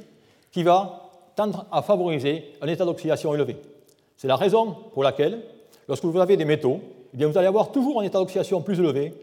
[0.51, 3.57] qui va tendre à favoriser un état d'oxydation élevé.
[4.17, 5.41] C'est la raison pour laquelle,
[5.87, 6.79] lorsque vous avez des métaux,
[7.13, 9.13] eh bien vous allez avoir toujours un état d'oxydation plus élevé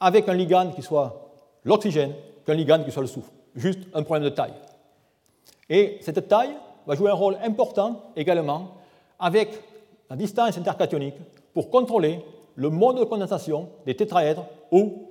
[0.00, 1.32] avec un ligand qui soit
[1.64, 3.30] l'oxygène qu'un ligand qui soit le soufre.
[3.54, 4.54] Juste un problème de taille.
[5.68, 6.56] Et cette taille
[6.86, 8.72] va jouer un rôle important également
[9.18, 9.50] avec
[10.08, 11.16] la distance intercationique
[11.52, 15.08] pour contrôler le mode de condensation des tétraèdres ou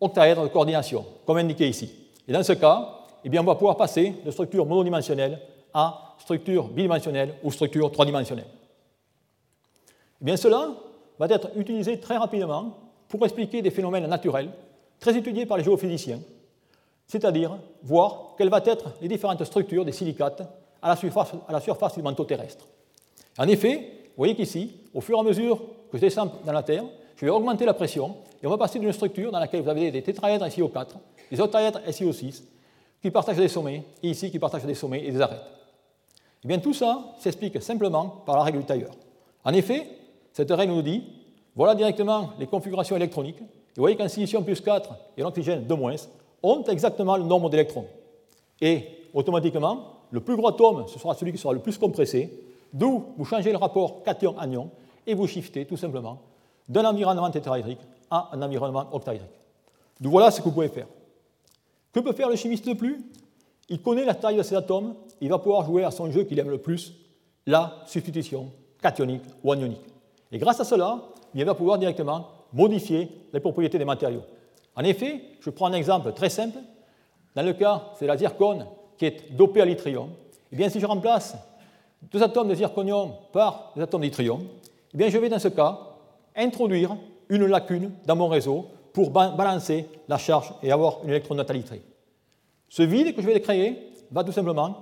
[0.00, 1.94] octaèdres de coordination, comme indiqué ici.
[2.26, 5.40] Et dans ce cas, eh bien, on va pouvoir passer de structure monodimensionnelle
[5.72, 8.46] à structure bidimensionnelle ou structure trois-dimensionnelle.
[10.20, 10.70] Eh bien, cela
[11.18, 12.76] va être utilisé très rapidement
[13.10, 14.50] pour expliquer des phénomènes naturels
[15.00, 16.20] très étudiés par les géophysiciens,
[17.06, 20.42] c'est-à-dire voir quelles vont être les différentes structures des silicates
[20.80, 22.66] à la surface, du manteau terrestre.
[23.36, 25.58] En effet, vous voyez qu'ici, au fur et à mesure
[25.90, 26.84] que je descends dans la Terre,
[27.16, 29.90] je vais augmenter la pression et on va passer d'une structure dans laquelle vous avez
[29.90, 30.86] des tétraèdres SiO4,
[31.30, 32.44] des octaèdres SiO6,
[33.02, 35.40] qui partagent des sommets, et ici qui partagent des sommets et des arêtes.
[35.40, 38.92] Et eh bien tout ça s'explique simplement par la règle du tailleur.
[39.44, 39.86] En effet,
[40.32, 41.02] cette règle nous dit
[41.56, 43.40] Voilà directement les configurations électroniques.
[43.40, 45.74] Vous voyez qu'un silicium plus 4 et oxygène 2
[46.42, 47.86] ont exactement le nombre d'électrons.
[48.60, 48.84] Et
[49.14, 52.32] automatiquement, le plus gros atome, ce sera celui qui sera le plus compressé,
[52.72, 54.70] d'où vous changez le rapport cation-anion
[55.06, 56.20] et vous shiftez tout simplement
[56.68, 59.30] d'un environnement tétraédrique à un environnement octaédrique.
[60.00, 60.86] Donc voilà ce que vous pouvez faire.
[61.92, 63.04] Que peut faire le chimiste de plus?
[63.68, 66.38] Il connaît la taille de ces atomes, il va pouvoir jouer à son jeu qu'il
[66.38, 66.94] aime le plus,
[67.46, 69.80] la substitution cationique ou anionique.
[70.32, 71.00] Et grâce à cela,
[71.34, 74.22] il va pouvoir directement modifier les propriétés des matériaux.
[74.74, 76.58] En effet, je prends un exemple très simple.
[77.34, 78.66] Dans le cas, c'est la zircone
[78.96, 80.08] qui est dopée à l'yttrium.
[80.52, 81.36] Eh bien, si je remplace
[82.02, 84.40] deux atomes de zirconium par des atomes d'yttrium,
[84.92, 85.78] eh bien, je vais dans ce cas
[86.36, 86.96] introduire
[87.28, 91.82] une lacune dans mon réseau pour balancer la charge et avoir une électroneutralité.
[92.68, 94.76] Ce vide que je vais créer va tout simplement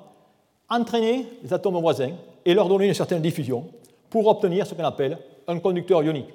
[0.69, 2.13] entraîner les atomes voisins
[2.45, 3.67] et leur donner une certaine diffusion
[4.11, 6.29] pour obtenir ce qu'on appelle un conducteur ionique.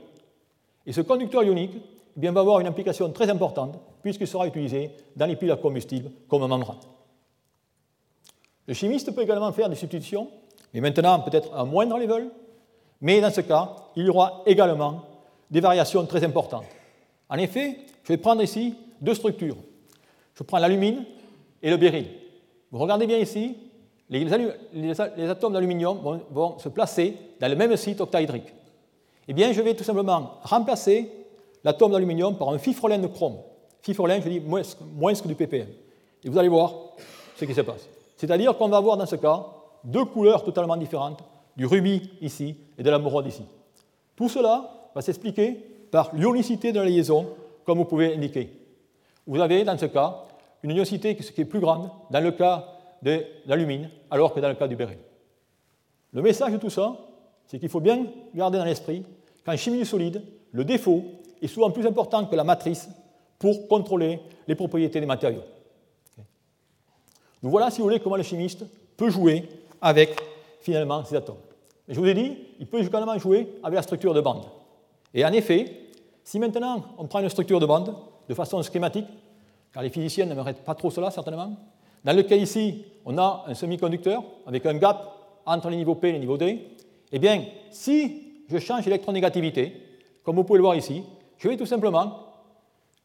[0.85, 4.91] Et ce conducteur ionique eh bien, va avoir une implication très importante puisqu'il sera utilisé
[5.15, 6.77] dans les piles à combustible comme membrane.
[8.67, 10.29] Le chimiste peut également faire des substitutions,
[10.73, 12.29] mais maintenant peut-être à moindre level,
[13.01, 15.03] mais dans ce cas, il y aura également
[15.51, 16.65] des variations très importantes.
[17.29, 19.57] En effet, je vais prendre ici deux structures.
[20.35, 21.05] Je prends l'alumine
[21.61, 22.07] et le béryl.
[22.71, 23.57] Vous regardez bien ici,
[24.09, 28.53] les, atomes d'aluminium vont, vont, se placer dans le même site octaédrique.
[29.27, 31.09] Eh bien, je vais tout simplement remplacer
[31.63, 33.37] l'atome d'aluminium par un fifrolène de chrome.
[33.81, 34.61] Fifrolène, je dis moins,
[34.95, 35.67] moins que du ppm.
[36.23, 36.73] Et vous allez voir
[37.35, 37.87] ce qui se passe.
[38.17, 39.45] C'est-à-dire qu'on va avoir dans ce cas
[39.83, 41.23] deux couleurs totalement différentes,
[41.55, 43.43] du rubis ici et de la morode ici.
[44.15, 45.53] Tout cela va s'expliquer
[45.91, 47.27] par l'ionicité de la liaison,
[47.65, 48.49] comme vous pouvez indiquer.
[49.27, 50.25] Vous avez dans ce cas
[50.63, 52.65] une ionicité qui est plus grande dans le cas
[53.01, 54.97] de l'alumine, alors que dans le cas du béryl.
[56.13, 56.97] Le message de tout ça,
[57.45, 59.03] c'est qu'il faut bien garder dans l'esprit
[59.45, 61.03] qu'en chimie du solide, le défaut
[61.41, 62.89] est souvent plus important que la matrice
[63.39, 65.43] pour contrôler les propriétés des matériaux.
[67.41, 69.49] Donc voilà, si vous voulez, comment le chimiste peut jouer
[69.81, 70.17] avec
[70.61, 71.35] finalement ces atomes.
[71.89, 74.45] je vous ai dit, il peut également jouer avec la structure de bande.
[75.13, 75.89] Et en effet,
[76.23, 77.93] si maintenant on prend une structure de bande
[78.29, 79.07] de façon schématique,
[79.73, 81.57] car les physiciens n'aimeraient pas trop cela certainement,
[82.05, 85.13] dans le cas ici, on a un semi-conducteur avec un gap
[85.45, 86.65] entre les niveaux P et les niveaux D,
[87.11, 88.22] eh bien, si
[88.53, 89.73] je change l'électronégativité,
[90.23, 91.03] comme vous pouvez le voir ici,
[91.37, 92.13] je vais tout simplement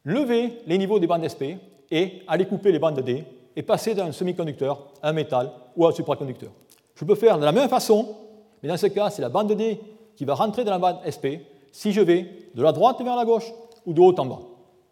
[0.05, 1.57] lever les niveaux des bandes SP
[1.91, 3.23] et aller couper les bandes D
[3.55, 6.51] et passer d'un semi-conducteur à un métal ou à un supraconducteur.
[6.95, 8.15] Je peux faire de la même façon,
[8.61, 9.79] mais dans ce cas, c'est la bande D
[10.15, 13.25] qui va rentrer dans la bande SP si je vais de la droite vers la
[13.25, 13.51] gauche
[13.85, 14.39] ou de haut en bas.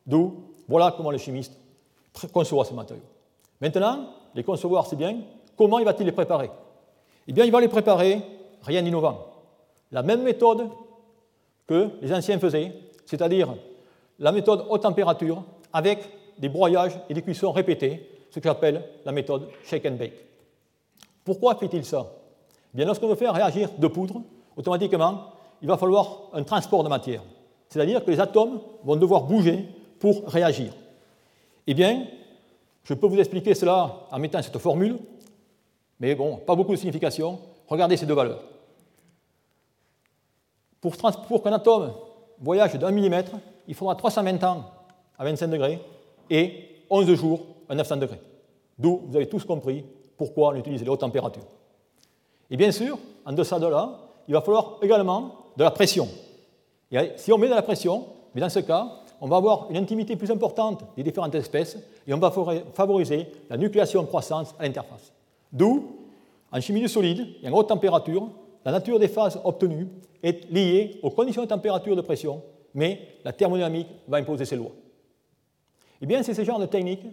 [0.06, 1.54] D'où, voilà comment le chimiste
[2.34, 3.04] conçoit ces matériaux.
[3.62, 5.18] Maintenant, les concevoir, c'est bien.
[5.56, 6.50] Comment il va-t-il les préparer?
[7.28, 8.22] Eh bien, il va les préparer,
[8.62, 9.37] rien d'innovant.
[9.92, 10.70] La même méthode
[11.68, 12.74] que les anciens faisaient,
[13.06, 13.56] c'est-à-dire
[14.20, 16.00] la méthode haute température avec
[16.38, 20.14] des broyages et des cuissons répétés, ce que j'appelle la méthode shake and bake.
[21.24, 22.12] Pourquoi fait-il ça?
[22.74, 24.22] Bien, lorsqu'on veut faire réagir deux poudres,
[24.56, 27.24] automatiquement, il va falloir un transport de matière.
[27.70, 29.66] C'est-à-dire que les atomes vont devoir bouger
[30.00, 30.74] pour réagir.
[31.66, 32.06] Eh bien,
[32.84, 34.98] je peux vous expliquer cela en mettant cette formule,
[36.00, 37.40] mais bon, pas beaucoup de signification.
[37.68, 38.44] Regardez ces deux valeurs.
[40.82, 41.94] Pour, qu'un atome
[42.40, 43.32] voyage d'un millimètre,
[43.68, 44.66] il faudra 320 ans
[45.18, 45.80] à 25 degrés
[46.30, 48.22] et 11 jours à 900 degrés.
[48.78, 49.84] D'où vous avez tous compris
[50.18, 51.46] pourquoi on utilise les hautes températures.
[52.50, 56.08] Et bien sûr, en deçà de là, il va falloir également de la pression.
[56.92, 58.88] Et si on met de la pression, mais dans ce cas,
[59.20, 62.32] on va avoir une intimité plus importante des différentes espèces et on va
[62.74, 65.12] favoriser la nucléation de croissance à l'interface.
[65.52, 65.98] D'où,
[66.52, 68.30] en chimie du solide et en haute température,
[68.68, 69.88] la nature des phases obtenues
[70.22, 74.58] est liée aux conditions de température et de pression, mais la thermodynamique va imposer ses
[74.58, 74.74] lois.
[76.02, 77.06] Eh bien, c'est ce genre de technique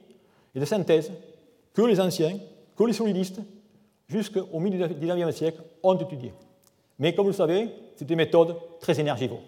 [0.52, 1.12] et de synthèse
[1.72, 2.36] que les anciens,
[2.76, 3.40] que les solidistes,
[4.08, 6.32] jusqu'au milieu du XIXe siècle, ont étudié.
[6.98, 9.42] Mais comme vous le savez, c'est une méthode très énergivore.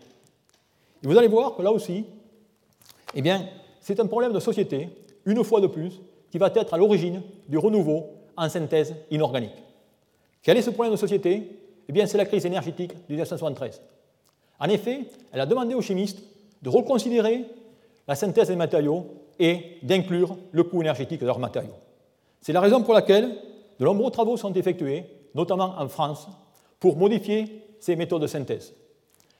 [1.02, 2.04] Et vous allez voir que là aussi,
[3.16, 3.48] eh bien,
[3.80, 4.90] c'est un problème de société,
[5.24, 9.60] une fois de plus, qui va être à l'origine du renouveau en synthèse inorganique.
[10.40, 11.65] Quel est ce problème de société?
[11.88, 13.80] Eh bien, c'est la crise énergétique de 1973.
[14.58, 15.00] En effet,
[15.32, 16.22] elle a demandé aux chimistes
[16.62, 17.44] de reconsidérer
[18.08, 19.06] la synthèse des matériaux
[19.38, 21.76] et d'inclure le coût énergétique de leurs matériaux.
[22.40, 23.36] C'est la raison pour laquelle
[23.78, 26.28] de nombreux travaux sont effectués, notamment en France,
[26.80, 28.72] pour modifier ces méthodes de synthèse.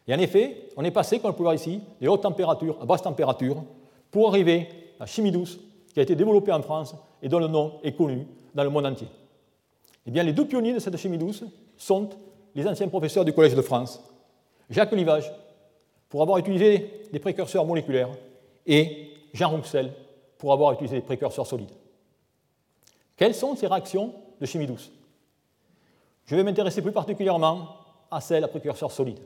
[0.06, 2.87] Et en effet, on est passé, comme on peut voir ici, des hautes températures à
[2.87, 3.64] basse température
[4.11, 5.59] pour arriver à la chimie douce
[5.92, 8.87] qui a été développée en France et dont le nom est connu dans le monde
[8.87, 9.09] entier.
[10.06, 11.44] Eh bien, les deux pionniers de cette chimie douce
[11.76, 12.11] sont
[12.57, 14.03] les anciens professeurs du Collège de France,
[14.71, 15.31] Jacques Livage,
[16.09, 18.09] pour avoir utilisé des précurseurs moléculaires
[18.66, 19.92] et Jean Rouxel
[20.38, 21.71] pour avoir utilisé des précurseurs solides.
[23.16, 24.90] Quelles sont ces réactions de chimie douce?
[26.25, 27.69] Je vais m'intéresser plus particulièrement
[28.11, 29.21] à celles à précurseurs solides.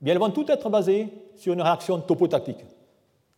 [0.00, 2.64] Bien, elles vont toutes être basées sur une réaction topotactique.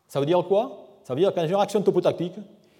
[0.08, 0.86] Ça veut dire quoi?
[1.04, 2.34] Ça veut dire qu'en une réaction topotactique,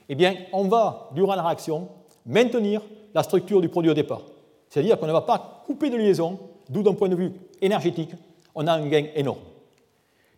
[0.09, 1.89] eh bien, on va, durant la réaction,
[2.25, 2.83] maintenir
[3.15, 4.23] la structure du produit au départ.
[4.69, 8.11] C'est-à-dire qu'on ne va pas couper de liaison, d'où d'un point de vue énergétique,
[8.55, 9.41] on a un gain énorme.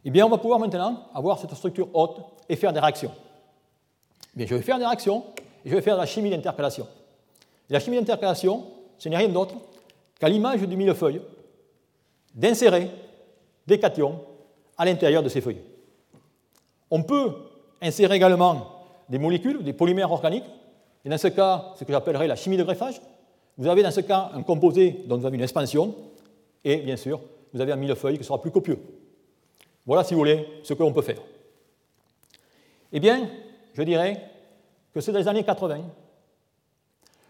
[0.04, 3.12] Eh bien, on va pouvoir maintenant avoir cette structure haute et faire des réactions.
[4.34, 5.24] Eh bien, je vais faire des réactions
[5.64, 6.86] et je vais faire de la chimie d'intercalation.
[7.68, 8.64] Et la chimie d'intercalation,
[8.98, 9.54] ce n'est rien d'autre
[10.18, 11.20] qu'à l'image du millefeuille,
[12.34, 12.90] d'insérer
[13.66, 14.20] des cations
[14.78, 15.60] à l'intérieur de ces feuilles.
[16.90, 17.32] On peut
[17.82, 20.44] insérer également des molécules, des polymères organiques,
[21.04, 23.00] et dans ce cas, ce que j'appellerais la chimie de greffage.
[23.60, 25.94] Vous avez dans ce cas un composé dont vous avez une expansion,
[26.64, 27.20] et bien sûr,
[27.52, 28.78] vous avez un millefeuille qui sera plus copieux.
[29.84, 31.20] Voilà, si vous voulez, ce que l'on peut faire.
[32.90, 33.28] Eh bien,
[33.74, 34.18] je dirais
[34.94, 35.78] que c'est dans les années 80,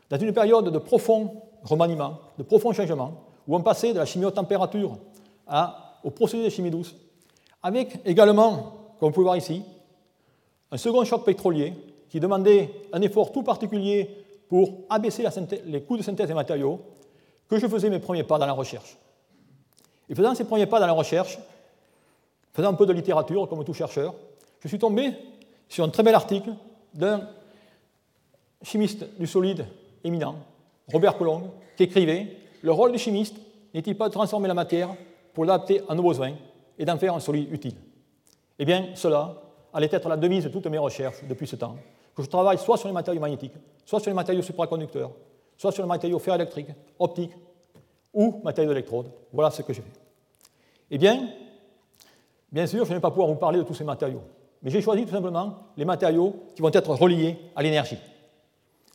[0.08, 4.24] dans une période de profond remaniement, de profond changement, où on passait de la chimie
[4.24, 4.98] haute température
[6.04, 6.94] au procédé de chimie douce,
[7.60, 9.64] avec également, comme vous pouvez voir ici,
[10.70, 11.72] un second choc pétrolier
[12.08, 14.16] qui demandait un effort tout particulier
[14.50, 15.24] pour abaisser
[15.64, 16.82] les coûts de synthèse des matériaux,
[17.48, 18.96] que je faisais mes premiers pas dans la recherche.
[20.08, 21.38] Et faisant ces premiers pas dans la recherche,
[22.52, 24.12] faisant un peu de littérature comme tout chercheur,
[24.58, 25.12] je suis tombé
[25.68, 26.50] sur un très bel article
[26.92, 27.28] d'un
[28.60, 29.66] chimiste du solide
[30.02, 30.34] éminent,
[30.92, 33.36] Robert Coulomb, qui écrivait Le rôle du chimiste
[33.72, 34.88] n'est-il pas de transformer la matière
[35.32, 36.34] pour l'adapter à nos besoins
[36.76, 37.76] et d'en faire un solide utile?
[38.58, 39.40] Eh bien, cela
[39.72, 41.76] allait être la devise de toutes mes recherches depuis ce temps,
[42.22, 43.54] je travaille soit sur les matériaux magnétiques,
[43.84, 45.10] soit sur les matériaux supraconducteurs,
[45.56, 47.32] soit sur les matériaux ferroélectriques, optiques
[48.12, 49.06] ou matériaux d'électrode.
[49.32, 49.90] Voilà ce que je fais.
[50.90, 51.28] Eh bien,
[52.50, 54.22] bien sûr, je ne vais pas pouvoir vous parler de tous ces matériaux,
[54.62, 57.98] mais j'ai choisi tout simplement les matériaux qui vont être reliés à l'énergie.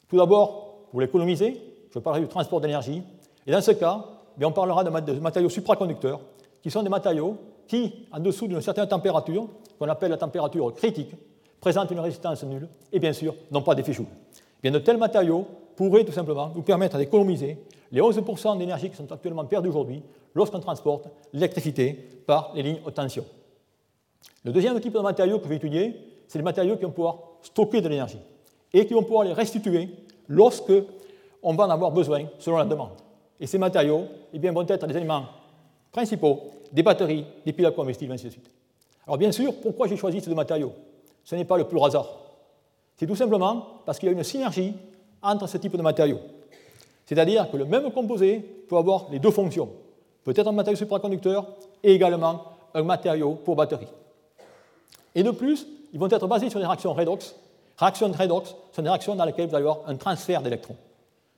[0.10, 1.62] Tout d'abord, pour l'économiser,
[1.94, 3.02] je parlerai du transport d'énergie,
[3.48, 4.04] et dans ce cas,
[4.42, 6.20] on parlera de matériaux supraconducteurs,
[6.62, 9.48] qui sont des matériaux qui, en dessous d'une certaine température,
[9.80, 11.12] qu'on appelle la température critique,
[11.66, 14.06] présentent une résistance nulle et bien sûr n'ont pas d'effet Joule.
[14.62, 17.58] Bien, de tels matériaux pourraient tout simplement nous permettre d'économiser
[17.92, 20.04] les 11% d'énergie qui sont actuellement perdus aujourd'hui
[20.36, 21.94] lorsqu'on transporte l'électricité
[22.28, 23.26] par les lignes haute tension.
[24.44, 25.96] Le deuxième type de matériaux que je vais étudier,
[26.28, 28.20] c'est les matériaux qui vont pouvoir stocker de l'énergie
[28.72, 29.90] et qui vont pouvoir les restituer
[30.28, 30.72] lorsque
[31.42, 32.92] on va en avoir besoin selon la demande.
[33.40, 35.26] Et ces matériaux eh bien, vont être des éléments
[35.92, 38.52] principaux des batteries, des piles à combustible, ainsi de suite.
[39.08, 40.72] Alors bien sûr, pourquoi j'ai choisi ces deux matériaux?
[41.26, 42.08] Ce n'est pas le plus hasard.
[42.96, 44.74] C'est tout simplement parce qu'il y a une synergie
[45.22, 46.20] entre ce type de matériaux.
[47.06, 49.70] C'est-à-dire que le même composé peut avoir les deux fonctions.
[50.24, 51.46] Peut-être un matériau supraconducteur
[51.84, 53.88] et également un matériau pour batterie.
[55.14, 57.36] Et de plus, ils vont être basés sur des réactions redox.
[57.78, 60.78] Réactions redox sont des réactions dans lesquelles vous allez avoir un transfert d'électrons,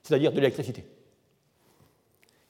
[0.03, 0.85] c'est-à-dire de l'électricité.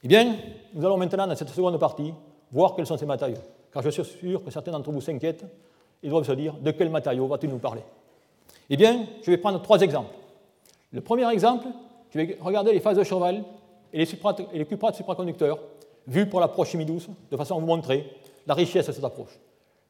[0.02, 0.36] Eh bien,
[0.74, 2.12] nous allons maintenant, dans cette seconde partie,
[2.52, 3.38] voir quels sont ces matériaux.
[3.72, 5.44] Car je suis sûr que certains d'entre vous s'inquiètent
[6.02, 7.82] et doivent se dire de quel matériau va-t-il nous parler?
[8.70, 10.14] Eh bien, je vais prendre trois exemples.
[10.92, 11.66] Le premier exemple,
[12.10, 13.44] je vais regarder les phases de cheval
[13.92, 14.04] et
[14.52, 15.58] les, cuprates supraconducteurs
[16.06, 18.10] vus pour l'approche chimie douce, de façon à vous montrer
[18.46, 19.38] la richesse de cette approche.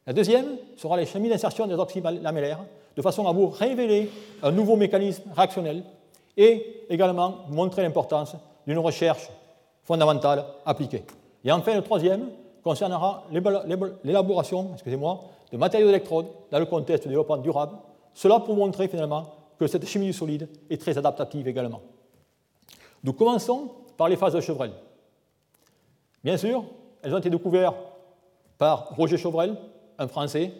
[0.07, 2.63] La deuxième sera les chemies d'insertion des oxydes lamellaires,
[2.95, 4.09] de façon à vous révéler
[4.41, 5.83] un nouveau mécanisme réactionnel
[6.35, 9.29] et également montrer l'importance d'une recherche
[9.83, 11.03] fondamentale appliquée.
[11.43, 12.29] Et enfin, le troisième
[12.63, 13.25] concernera
[14.03, 14.71] l'élaboration
[15.51, 17.77] de matériaux d'électrode dans le contexte du développement durable,
[18.13, 21.81] cela pour montrer finalement que cette chimie du solide est très adaptative également.
[23.03, 24.71] Nous commençons par les phases de Chevrel.
[26.23, 26.63] Bien sûr,
[27.01, 27.77] elles ont été découvertes
[28.57, 29.55] par Roger Chevrel,
[29.97, 30.51] un Français,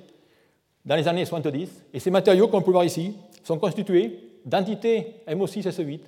[0.86, 5.16] dans les années 70, et ces matériaux, comme on peut voir ici, sont constitués d'entités
[5.28, 6.02] MO6-SE8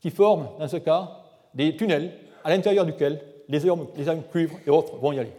[0.00, 2.12] qui forment, dans ce cas, des tunnels
[2.44, 3.88] à l'intérieur duquel les ions,
[4.30, 5.32] cuivre et autres vont y aller.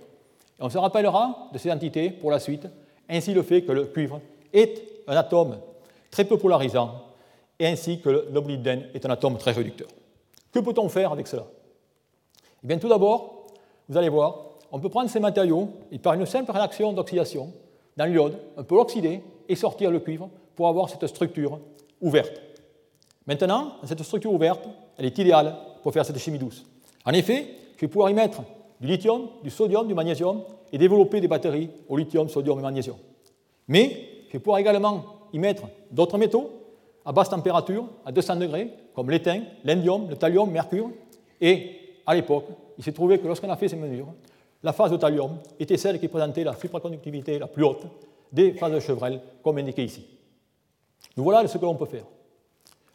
[0.59, 2.67] On se rappellera de ces entités pour la suite,
[3.09, 4.21] ainsi le fait que le cuivre
[4.53, 5.59] est un atome
[6.11, 7.05] très peu polarisant,
[7.59, 9.87] et ainsi que le est un atome très réducteur.
[10.51, 11.45] Que peut-on faire avec cela?
[12.63, 13.47] Eh bien, tout d'abord,
[13.87, 17.51] vous allez voir, on peut prendre ces matériaux et par une simple réaction d'oxydation
[17.97, 21.59] dans l'iode, on peut l'oxyder et sortir le cuivre pour avoir cette structure
[22.01, 22.41] ouverte.
[23.25, 26.65] Maintenant, cette structure ouverte, elle est idéale pour faire cette chimie douce.
[27.05, 28.41] En effet, je vais pouvoir y mettre
[28.79, 32.95] du lithium, du sodium, du magnésium et développer des batteries au lithium, sodium et magnésium.
[33.67, 35.03] Mais je vais pouvoir également
[35.33, 36.49] y mettre d'autres métaux
[37.05, 40.91] à basse température, à 200 degrés, comme l'étain, l'indium, le thallium, mercure.
[41.41, 41.71] Et
[42.05, 42.45] à l'époque,
[42.77, 44.13] il s'est trouvé que lorsqu'on a fait ces mesures,
[44.61, 47.85] la phase de thallium était celle qui présentait la supraconductivité la plus haute
[48.31, 50.05] des phases de Chevrel, comme indiqué ici.
[51.17, 52.05] Nous voilà ce que l'on peut faire.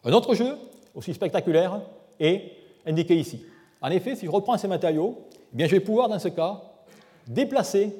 [0.05, 0.57] Un autre jeu,
[0.95, 1.81] aussi spectaculaire,
[2.21, 2.53] est
[2.87, 3.45] indiqué ici.
[3.81, 5.19] En effet, si je reprends ces matériaux,
[5.55, 6.61] eh bien, je vais pouvoir, dans ce cas,
[7.29, 7.95] déplacer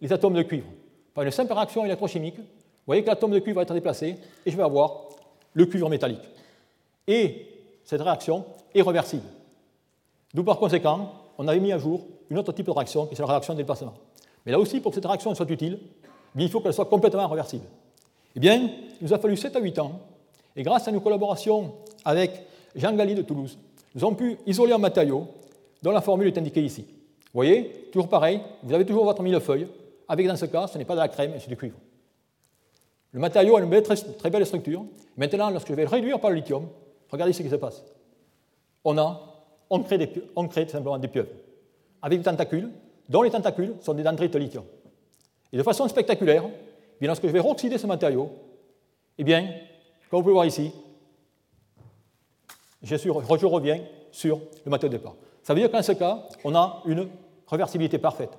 [0.00, 0.66] les atomes de cuivre.
[1.12, 2.44] Par une simple réaction électrochimique, vous
[2.86, 5.02] voyez que l'atome de cuivre va être déplacé et je vais avoir
[5.52, 6.26] le cuivre métallique.
[7.06, 7.46] Et
[7.84, 9.22] cette réaction est réversible.
[10.32, 13.18] D'où par conséquent, on avait mis à jour une autre type de réaction, qui est
[13.18, 13.92] la réaction de déplacement.
[14.46, 15.78] Mais là aussi, pour que cette réaction soit utile,
[16.36, 17.66] il faut qu'elle soit complètement réversible.
[18.34, 20.00] Eh bien, il nous a fallu 7 à 8 ans,
[20.56, 21.74] et grâce à nos collaborations
[22.04, 23.58] avec Jean Galli de Toulouse,
[23.94, 25.28] nous avons pu isoler un matériau
[25.82, 26.86] dont la formule est indiquée ici.
[27.34, 29.66] Vous voyez, toujours pareil, vous avez toujours votre millefeuille,
[30.06, 31.76] avec dans ce cas, ce n'est pas de la crème, c'est du cuivre.
[33.10, 34.84] Le matériau a une très, belle structure.
[35.16, 36.68] Maintenant, lorsque je vais le réduire par le lithium,
[37.10, 37.84] regardez ce qui se passe.
[38.84, 39.20] On, a,
[39.68, 41.30] on, crée, simplement des pieuvres
[42.02, 42.70] avec des tentacules,
[43.08, 44.64] dont les tentacules sont des dendrites de lithium.
[45.52, 48.30] Et de façon spectaculaire, eh bien, lorsque je vais oxyder ce matériau,
[49.18, 49.42] eh bien,
[50.08, 50.70] comme vous pouvez voir ici,
[52.80, 53.80] je, suis, je reviens
[54.12, 55.16] sur le matériau de départ.
[55.42, 57.08] Ça veut dire qu'en ce cas, on a une
[57.46, 58.30] réversibilité parfaite.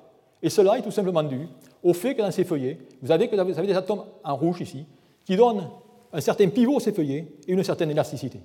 [0.42, 1.48] Et cela est tout simplement dû
[1.84, 4.86] au fait que dans ces feuillets, vous avez, des atomes en rouge ici,
[5.24, 5.70] qui donnent
[6.12, 8.40] un certain pivot à ces feuillets et une certaine élasticité.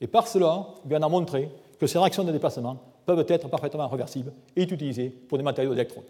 [0.00, 1.48] Et par cela, on a montré
[1.78, 2.76] que ces réactions de déplacement
[3.06, 6.04] peuvent être parfaitement réversibles et utilisées pour des matériaux d'électrode.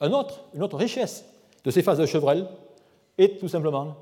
[0.00, 0.12] une
[0.62, 1.24] autre richesse
[1.64, 2.46] de ces phases de Chevrel
[3.18, 3.94] est tout simplement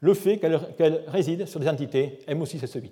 [0.00, 2.90] le fait qu'elles résident sur des entités MO6-SO8.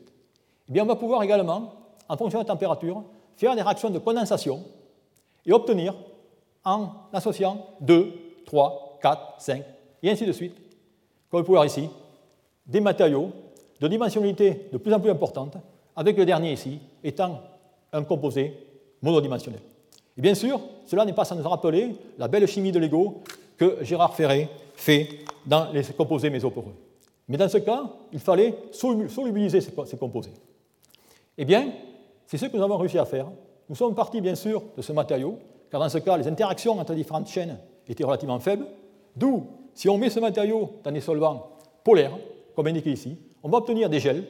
[0.69, 1.75] Eh bien, on va pouvoir également,
[2.09, 3.03] en fonction de la température,
[3.37, 4.63] faire des réactions de condensation
[5.45, 5.95] et obtenir,
[6.65, 8.13] en associant 2,
[8.47, 9.63] 3, 4, 5,
[10.03, 10.55] et ainsi de suite,
[11.31, 11.89] comme vous pouvez voir ici,
[12.67, 13.31] des matériaux
[13.81, 15.57] de dimensionnalité de plus en plus importante,
[15.97, 17.41] avec le dernier ici étant
[17.93, 18.57] un composé
[19.03, 19.61] monodimensionnel.
[20.17, 23.23] Et bien sûr, cela n'est pas sans nous rappeler la belle chimie de Lego
[23.57, 25.09] que Gérard Ferré fait
[25.47, 26.75] dans les composés mésoporeux.
[27.29, 30.33] Mais dans ce cas, il fallait solubiliser ces composés.
[31.39, 31.73] Eh bien,
[32.27, 33.29] c'est ce que nous avons réussi à faire.
[33.69, 35.39] Nous sommes partis, bien sûr, de ce matériau,
[35.71, 37.59] car dans ce cas, les interactions entre différentes chaînes
[37.89, 38.67] étaient relativement faibles.
[39.17, 41.49] D'où, si on met ce matériau dans des solvants
[41.85, 42.17] polaires,
[42.55, 44.25] comme indiqué ici, on va obtenir des gels,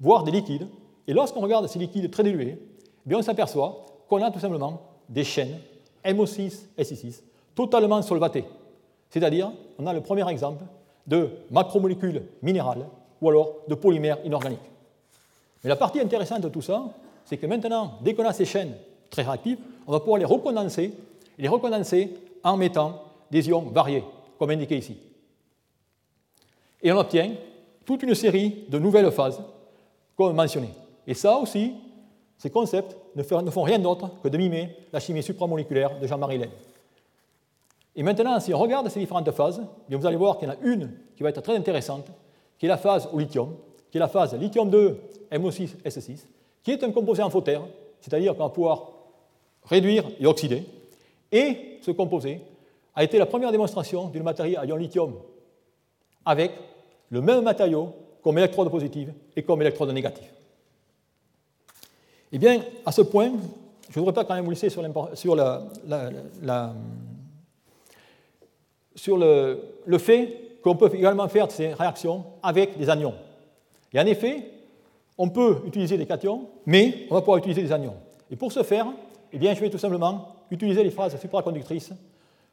[0.00, 0.66] voire des liquides.
[1.06, 2.58] Et lorsqu'on regarde ces liquides très dilués,
[3.06, 5.58] bien on s'aperçoit qu'on a tout simplement des chaînes
[6.04, 7.22] MO6, SI6
[7.54, 8.44] totalement solvatées.
[9.10, 10.64] C'est-à-dire, on a le premier exemple
[11.06, 12.86] de macromolécules minérales
[13.20, 14.70] ou alors de polymères inorganiques.
[15.62, 16.84] Mais la partie intéressante de tout ça,
[17.24, 18.74] c'est que maintenant, dès qu'on a ces chaînes
[19.10, 20.92] très réactives, on va pouvoir les recondenser,
[21.38, 24.04] les recondenser en mettant des ions variés,
[24.38, 24.96] comme indiqué ici.
[26.82, 27.32] Et on obtient
[27.84, 29.40] toute une série de nouvelles phases,
[30.16, 30.68] comme mentionné.
[31.06, 31.74] Et ça aussi,
[32.38, 36.50] ces concepts ne font rien d'autre que de mimer la chimie supramoléculaire de Jean-Marie Laine.
[37.94, 40.58] Et maintenant, si on regarde ces différentes phases, vous allez voir qu'il y en a
[40.62, 42.06] une qui va être très intéressante,
[42.58, 43.54] qui est la phase au lithium,
[43.90, 45.00] qui est la phase lithium 2
[45.32, 46.24] MO6 S6,
[46.62, 47.62] qui est un composé amphotère,
[48.00, 48.92] c'est-à-dire qu'on va pouvoir
[49.64, 50.64] réduire et oxyder.
[51.30, 52.40] Et ce composé
[52.94, 55.14] a été la première démonstration d'une matériau à ion lithium
[56.24, 56.52] avec
[57.10, 60.30] le même matériau comme électrode positive et comme électrode négative.
[62.30, 63.32] Eh bien, à ce point,
[63.90, 64.82] je ne voudrais pas quand même vous laisser sur,
[65.14, 65.36] sur,
[68.94, 73.14] sur le, le, fait qu'on peut également faire ces réactions avec des anions.
[73.92, 74.50] Et en effet,
[75.22, 77.94] on peut utiliser des cations, mais on va pouvoir utiliser des anions.
[78.28, 78.88] Et pour ce faire,
[79.32, 81.92] eh bien, je vais tout simplement utiliser les phases supraconductrices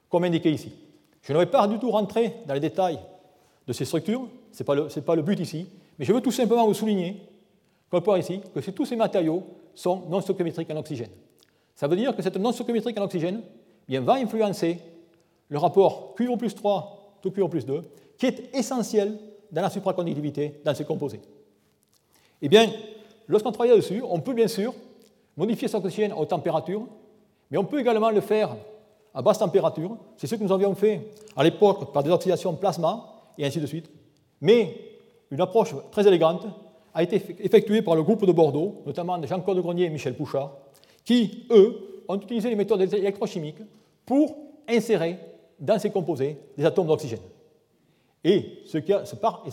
[0.08, 0.72] comme indiqué ici.
[1.24, 3.00] Je ne vais pas du tout rentrer dans les détails
[3.66, 5.68] de ces structures, ce n'est pas, pas, le but ici,
[5.98, 7.28] mais je veux tout simplement vous souligner,
[7.90, 11.10] comme on ici, que tous ces matériaux sont non stoichiométriques en oxygène.
[11.74, 14.78] Ça veut dire que cette non stoichiométrique en oxygène eh bien, va influencer
[15.48, 17.82] le rapport cuivre plus 3 tout cuivre plus 2,
[18.20, 19.18] qui est essentiel
[19.52, 21.20] dans la supraconductivité dans ces composés.
[22.42, 22.72] Eh bien,
[23.28, 24.74] lorsqu'on travaille dessus, on peut bien sûr
[25.36, 26.88] modifier cet oxygène aux températures,
[27.52, 28.56] mais on peut également le faire
[29.14, 29.98] à basse température.
[30.18, 33.06] C'est ce que nous avions fait à l'époque par des oxydations plasma
[33.38, 33.90] et ainsi de suite.
[34.42, 34.76] Mais
[35.32, 36.46] une approche très élégante
[36.94, 40.52] a été effectuée par le groupe de Bordeaux, notamment de Jean-Claude Grenier et Michel Pouchard,
[41.06, 43.62] qui, eux, ont utilisé les méthodes électrochimiques
[44.06, 44.36] pour
[44.68, 45.18] insérer
[45.60, 47.20] dans ces composés des atomes d'oxygène.
[48.24, 48.78] Et ce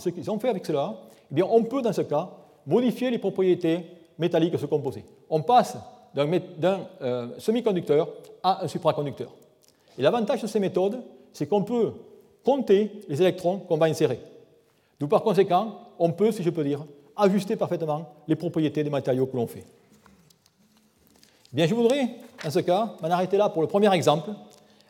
[0.09, 0.97] qu'ils ont fait avec cela,
[1.31, 2.29] eh bien, on peut dans ce cas
[2.67, 3.85] modifier les propriétés
[4.19, 5.03] métalliques de ce composé.
[5.29, 5.77] On passe
[6.13, 8.09] d'un euh, semi-conducteur
[8.43, 9.31] à un supraconducteur.
[9.97, 11.01] Et l'avantage de ces méthodes,
[11.33, 11.93] c'est qu'on peut
[12.43, 14.19] compter les électrons qu'on va insérer.
[14.99, 19.25] D'où par conséquent, on peut, si je peux dire, ajuster parfaitement les propriétés des matériaux
[19.25, 19.63] que l'on fait.
[21.51, 22.09] bien, je voudrais,
[22.43, 24.29] dans ce cas, m'en arrêter là pour le premier exemple,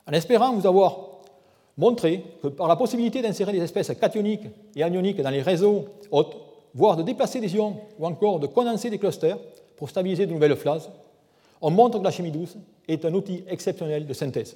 [0.08, 0.98] en espérant vous avoir
[1.78, 6.38] montré que par la possibilité d'insérer des espèces cationiques et anioniques dans les réseaux hôtes,
[6.78, 9.40] voire de déplacer des ions ou encore de condenser des clusters
[9.76, 10.92] pour stabiliser de nouvelles phases,
[11.60, 12.56] on montre que la chimie douce
[12.88, 14.56] est un outil exceptionnel de synthèse.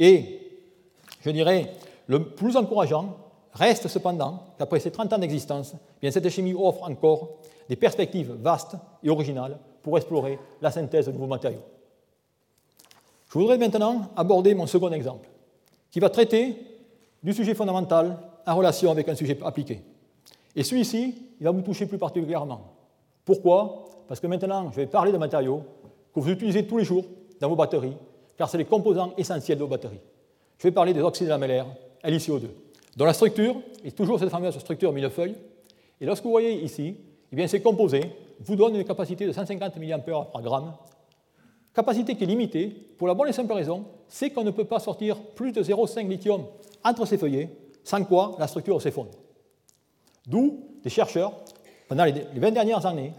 [0.00, 0.40] Et,
[1.20, 1.72] je dirais,
[2.08, 3.16] le plus encourageant
[3.52, 7.36] reste cependant qu'après ces 30 ans d'existence, bien cette chimie offre encore
[7.68, 11.62] des perspectives vastes et originales pour explorer la synthèse de nouveaux matériaux.
[13.28, 15.28] Je voudrais maintenant aborder mon second exemple,
[15.92, 16.56] qui va traiter
[17.22, 19.80] du sujet fondamental en relation avec un sujet appliqué.
[20.56, 22.60] Et celui-ci, il va vous toucher plus particulièrement.
[23.24, 23.86] Pourquoi?
[24.06, 25.62] Parce que maintenant, je vais parler de matériaux
[26.14, 27.04] que vous utilisez tous les jours
[27.40, 27.96] dans vos batteries,
[28.36, 30.00] car c'est les composants essentiels de vos batteries.
[30.58, 31.66] Je vais parler des oxydes lamellaires,
[32.04, 32.42] LiCO2,
[32.96, 35.34] dont la structure est toujours cette fameuse structure millefeuille.
[36.00, 36.96] Et lorsque vous voyez ici,
[37.36, 38.04] eh ces composés
[38.40, 40.74] vous donnent une capacité de 150 mAh par gramme,
[41.74, 44.78] capacité qui est limitée pour la bonne et simple raison, c'est qu'on ne peut pas
[44.78, 46.44] sortir plus de 0,5 lithium
[46.84, 47.50] entre ces feuillets,
[47.82, 49.10] sans quoi la structure s'effondre.
[50.26, 51.32] D'où des chercheurs,
[51.88, 53.12] pendant les 20 dernières années,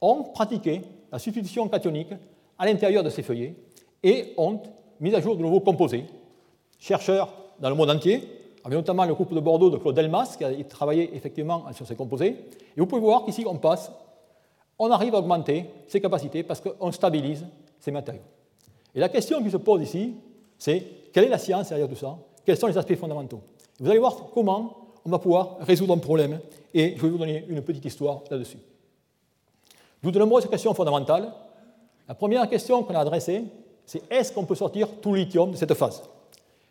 [0.00, 2.12] ont pratiqué la substitution cationique
[2.58, 3.54] à l'intérieur de ces feuillets
[4.02, 4.60] et ont
[5.00, 6.04] mis à jour de nouveaux composés.
[6.78, 8.22] Chercheurs dans le monde entier,
[8.64, 11.96] avec notamment le groupe de Bordeaux de Claude Delmas, qui a travaillé effectivement sur ces
[11.96, 12.36] composés.
[12.76, 13.90] Et vous pouvez voir qu'ici, on passe,
[14.78, 17.46] on arrive à augmenter ces capacités parce qu'on stabilise
[17.78, 18.22] ces matériaux.
[18.94, 20.14] Et la question qui se pose ici,
[20.58, 22.16] c'est quelle est la science derrière tout ça?
[22.44, 23.40] Quels sont les aspects fondamentaux?
[23.78, 26.40] Vous allez voir comment on va pouvoir résoudre un problème,
[26.74, 28.58] et je vais vous donner une petite histoire là-dessus.
[30.02, 31.32] D'où de nombreuses questions fondamentales.
[32.08, 33.44] La première question qu'on a adressée,
[33.86, 36.02] c'est est-ce qu'on peut sortir tout le lithium de cette phase?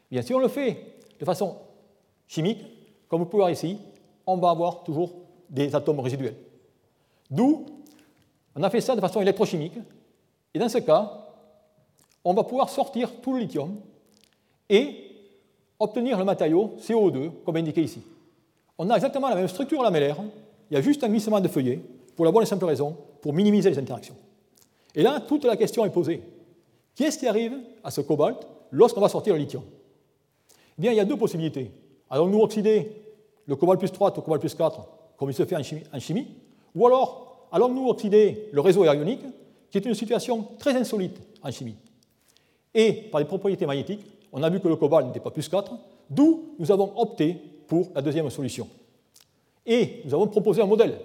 [0.09, 0.77] Bien, si on le fait
[1.19, 1.55] de façon
[2.27, 2.63] chimique,
[3.07, 3.77] comme vous pouvez voir ici,
[4.25, 5.11] on va avoir toujours
[5.49, 6.35] des atomes résiduels.
[7.29, 7.65] D'où
[8.55, 9.77] on a fait ça de façon électrochimique,
[10.53, 11.25] et dans ce cas,
[12.23, 13.79] on va pouvoir sortir tout le lithium
[14.69, 15.07] et
[15.79, 18.01] obtenir le matériau CO2, comme indiqué ici.
[18.83, 20.17] On a exactement la même structure lamellaire,
[20.71, 21.79] il y a juste un glissement de feuillet,
[22.15, 24.15] pour la bonne et simple raison, pour minimiser les interactions.
[24.95, 26.23] Et là, toute la question est posée.
[26.95, 27.53] Qu'est-ce qui arrive
[27.83, 28.39] à ce cobalt
[28.71, 29.61] lorsqu'on va sortir le lithium?
[30.79, 31.69] Eh bien, il y a deux possibilités.
[32.09, 32.91] Allons-nous oxyder
[33.45, 34.81] le cobalt plus 3 au cobalt plus 4,
[35.15, 36.27] comme il se fait en chimie,
[36.73, 39.21] ou alors allons-nous oxyder le réseau ionique,
[39.69, 41.75] qui est une situation très insolite en chimie.
[42.73, 45.71] Et par les propriétés magnétiques, on a vu que le cobalt n'était pas plus 4,
[46.09, 47.37] d'où nous avons opté
[47.71, 48.67] pour la deuxième solution.
[49.65, 50.99] Et nous avons proposé un modèle.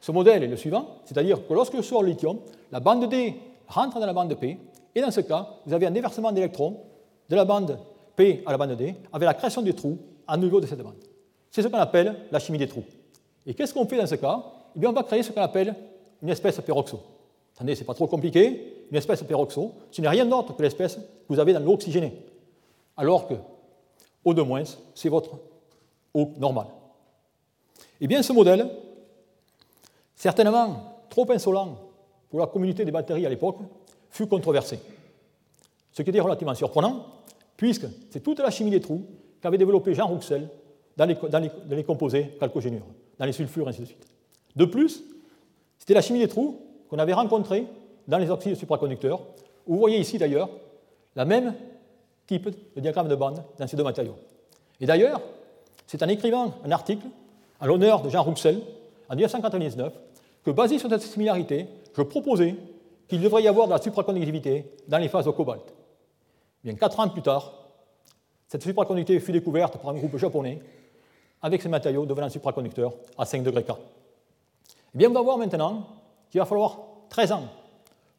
[0.00, 2.38] Ce modèle est le suivant, c'est-à-dire que lorsque je sors le lithium,
[2.72, 3.34] la bande D
[3.66, 4.56] rentre dans la bande P,
[4.94, 6.80] et dans ce cas, vous avez un déversement d'électrons
[7.28, 7.78] de la bande
[8.16, 10.94] P à la bande D, avec la création des trous à niveau de cette bande.
[11.50, 12.84] C'est ce qu'on appelle la chimie des trous.
[13.44, 14.42] Et qu'est-ce qu'on fait dans ce cas?
[14.76, 15.74] Eh bien, on va créer ce qu'on appelle
[16.22, 17.00] une espèce peroxo.
[17.54, 18.86] Attendez, ce n'est pas trop compliqué.
[18.90, 22.14] Une espèce peroxo, ce n'est rien d'autre que l'espèce que vous avez dans l'eau oxygénée.
[22.96, 23.34] Alors que
[24.24, 25.38] O2-, c'est votre
[26.14, 26.68] eau normale.
[28.00, 28.68] Eh bien, ce modèle,
[30.14, 31.76] certainement trop insolent
[32.30, 33.58] pour la communauté des batteries à l'époque,
[34.10, 34.78] fut controversé.
[35.92, 37.06] Ce qui était relativement surprenant,
[37.56, 39.02] puisque c'est toute la chimie des trous
[39.40, 40.48] qu'avait développé Jean Rouxel
[40.96, 42.86] dans les, composés chalcogénures,
[43.18, 44.06] dans les sulfures, ainsi de suite.
[44.56, 45.04] De plus,
[45.78, 47.66] c'était la chimie des trous qu'on avait rencontrée
[48.06, 49.20] dans les oxydes supraconducteurs,
[49.66, 50.48] vous voyez ici d'ailleurs
[51.14, 51.54] la même
[52.26, 54.16] type de diagramme de bande dans ces deux matériaux.
[54.80, 55.20] Et d'ailleurs,
[55.88, 57.06] c'est en écrivant un article
[57.58, 58.60] à l'honneur de Jean Rouxel
[59.08, 59.92] en 1999
[60.44, 61.66] que, basé sur cette similarité,
[61.96, 62.54] je proposais
[63.08, 65.64] qu'il devrait y avoir de la supraconductivité dans les phases au cobalt.
[66.62, 67.54] Bien, quatre ans plus tard,
[68.48, 70.60] cette supraconductivité fut découverte par un groupe japonais
[71.40, 73.70] avec ces matériaux devenant supraconducteurs à 5 degrés K.
[74.94, 75.86] Eh bien, on va voir maintenant
[76.30, 77.44] qu'il va falloir 13 ans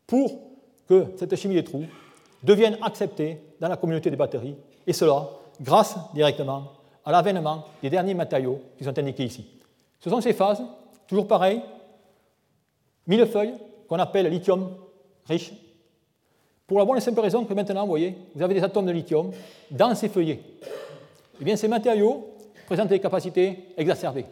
[0.07, 0.39] pour
[0.87, 1.85] que cette chimie des trous
[2.41, 4.55] devienne acceptée dans la communauté des batteries,
[4.87, 5.29] et cela
[5.61, 9.45] grâce directement à l'avènement des derniers matériaux qui sont indiqués ici.
[9.99, 10.61] Ce sont ces phases,
[11.07, 11.61] toujours pareil,
[13.07, 13.55] millefeuilles,
[13.87, 14.69] qu'on appelle lithium
[15.25, 15.51] riche,
[16.69, 18.91] pour la bonne et simple raison que maintenant, vous voyez, vous avez des atomes de
[18.91, 19.31] lithium
[19.71, 20.39] dans ces feuillets.
[21.41, 22.35] Eh bien, ces matériaux
[22.67, 24.27] présentent des capacités exacerbées.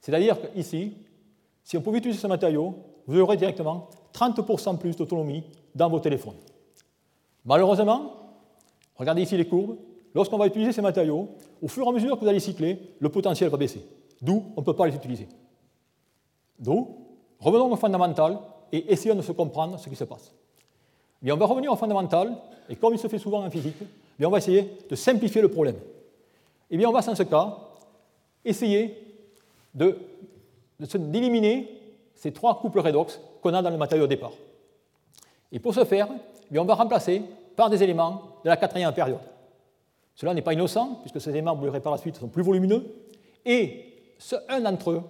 [0.00, 0.94] C'est-à-dire qu'ici,
[1.62, 2.74] si on pouvait utiliser ce matériau,
[3.06, 5.44] vous aurez directement 30% plus d'autonomie
[5.76, 6.34] dans vos téléphones.
[7.44, 8.14] Malheureusement,
[8.96, 9.76] regardez ici les courbes,
[10.14, 11.28] lorsqu'on va utiliser ces matériaux,
[11.62, 13.84] au fur et à mesure que vous allez cycler, le potentiel va baisser.
[14.20, 15.28] D'où on ne peut pas les utiliser.
[16.58, 16.88] D'où,
[17.40, 18.38] revenons au fondamental
[18.72, 20.32] et essayons de se comprendre ce qui se passe.
[21.22, 22.36] Mais on va revenir au fondamental,
[22.68, 23.76] et comme il se fait souvent en physique,
[24.20, 25.76] on va essayer de simplifier le problème.
[26.70, 27.56] Et bien, on va, dans ce cas,
[28.44, 28.96] essayer
[30.80, 31.68] d'éliminer
[32.14, 34.32] ces trois couples redox qu'on a dans le matériau au départ.
[35.52, 36.08] Et pour ce faire,
[36.52, 37.22] eh on va remplacer
[37.56, 39.20] par des éléments de la quatrième période.
[40.18, 42.84] Cela n'est pas innocent, puisque ces éléments, vous verrez par la suite, sont plus volumineux,
[43.46, 43.84] et
[44.48, 45.02] un d'entre eux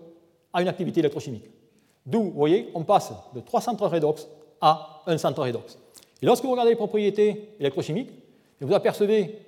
[0.53, 1.47] a une activité électrochimique.
[2.05, 4.29] D'où, vous voyez, on passe de trois centres redox
[4.61, 5.79] à un centre redox.
[6.21, 8.11] Et lorsque vous regardez les propriétés électrochimiques,
[8.61, 9.39] vous apercevez,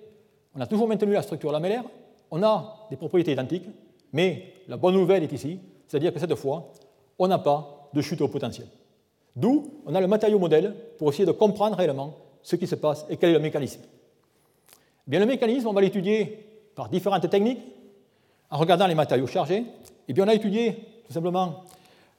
[0.56, 1.84] on a toujours maintenu la structure lamellaire,
[2.30, 3.66] on a des propriétés identiques,
[4.14, 5.58] mais la bonne nouvelle est ici,
[5.88, 6.72] c'est-à-dire que cette fois,
[7.18, 8.66] on n'a pas de chute au potentiel.
[9.36, 13.04] D'où on a le matériau modèle pour essayer de comprendre réellement ce qui se passe
[13.10, 13.82] et quel est le mécanisme.
[15.10, 16.38] Bien, le mécanisme, on va l'étudier
[16.76, 17.58] par différentes techniques,
[18.48, 19.64] en regardant les matériaux chargés.
[20.06, 21.64] Et on a étudié tout simplement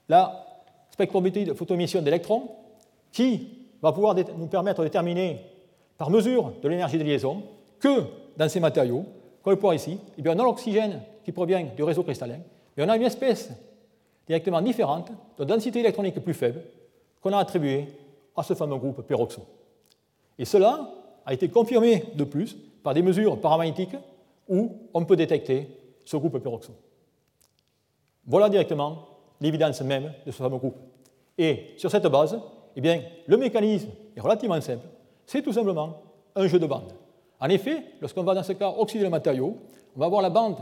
[0.10, 0.46] la
[0.90, 2.50] spectrométrie de photoémission d'électrons,
[3.14, 3.48] qui
[3.82, 5.40] va pouvoir nous permettre de déterminer,
[5.98, 7.44] par mesure de l'énergie de liaison,
[7.80, 8.04] que
[8.36, 9.06] dans ces matériaux,
[9.42, 12.40] comme le pouvoir ici, eh bien, on a l'oxygène qui provient du réseau cristallin,
[12.76, 13.52] mais on a une espèce
[14.28, 16.62] directement différente, de densité électronique plus faible,
[17.22, 17.88] qu'on a attribuée
[18.36, 19.44] à ce fameux groupe peroxo.
[20.38, 20.92] Et cela
[21.26, 23.96] a été confirmé de plus par des mesures paramagnétiques
[24.48, 25.68] où on peut détecter
[26.04, 26.74] ce groupe peroxo.
[28.26, 29.08] Voilà directement
[29.40, 30.78] l'évidence même de ce fameux groupe.
[31.38, 32.40] Et sur cette base,
[32.76, 34.86] eh bien, le mécanisme est relativement simple.
[35.26, 36.02] C'est tout simplement
[36.36, 36.94] un jeu de bandes.
[37.40, 39.58] En effet, lorsqu'on va dans ce cas oxyder le matériau,
[39.96, 40.58] on va avoir la bande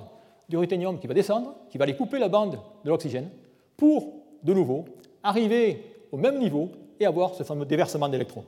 [0.47, 3.29] du ruthénium qui va descendre, qui va aller couper la bande de l'oxygène,
[3.75, 4.13] pour,
[4.43, 4.85] de nouveau,
[5.21, 8.45] arriver au même niveau et avoir ce fameux déversement d'électrons.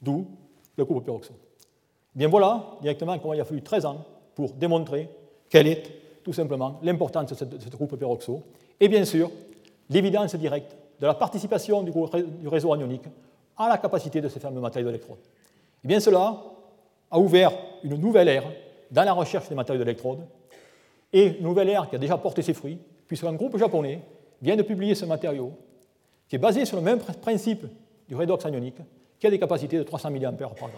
[0.00, 0.26] D'où
[0.76, 1.04] le couple
[2.14, 4.04] Bien voilà, directement, comment il a fallu 13 ans
[4.34, 5.08] pour démontrer
[5.48, 5.82] quelle est
[6.24, 8.42] tout simplement l'importance de ce groupe peroxo,
[8.78, 9.30] et bien sûr,
[9.88, 13.04] l'évidence directe de la participation du réseau anionique
[13.56, 15.18] à la capacité de ces fameux matériaux d'électrode.
[15.84, 16.42] Et bien cela
[17.10, 17.52] a ouvert
[17.82, 18.44] une nouvelle ère
[18.90, 20.20] dans la recherche des matériaux d'électrode,
[21.12, 24.00] et une nouvelle ère qui a déjà porté ses fruits, puisqu'un groupe japonais
[24.42, 25.52] vient de publier ce matériau,
[26.28, 27.66] qui est basé sur le même principe
[28.08, 28.78] du redox anionique,
[29.18, 30.70] qui a des capacités de 300 mA par gramme.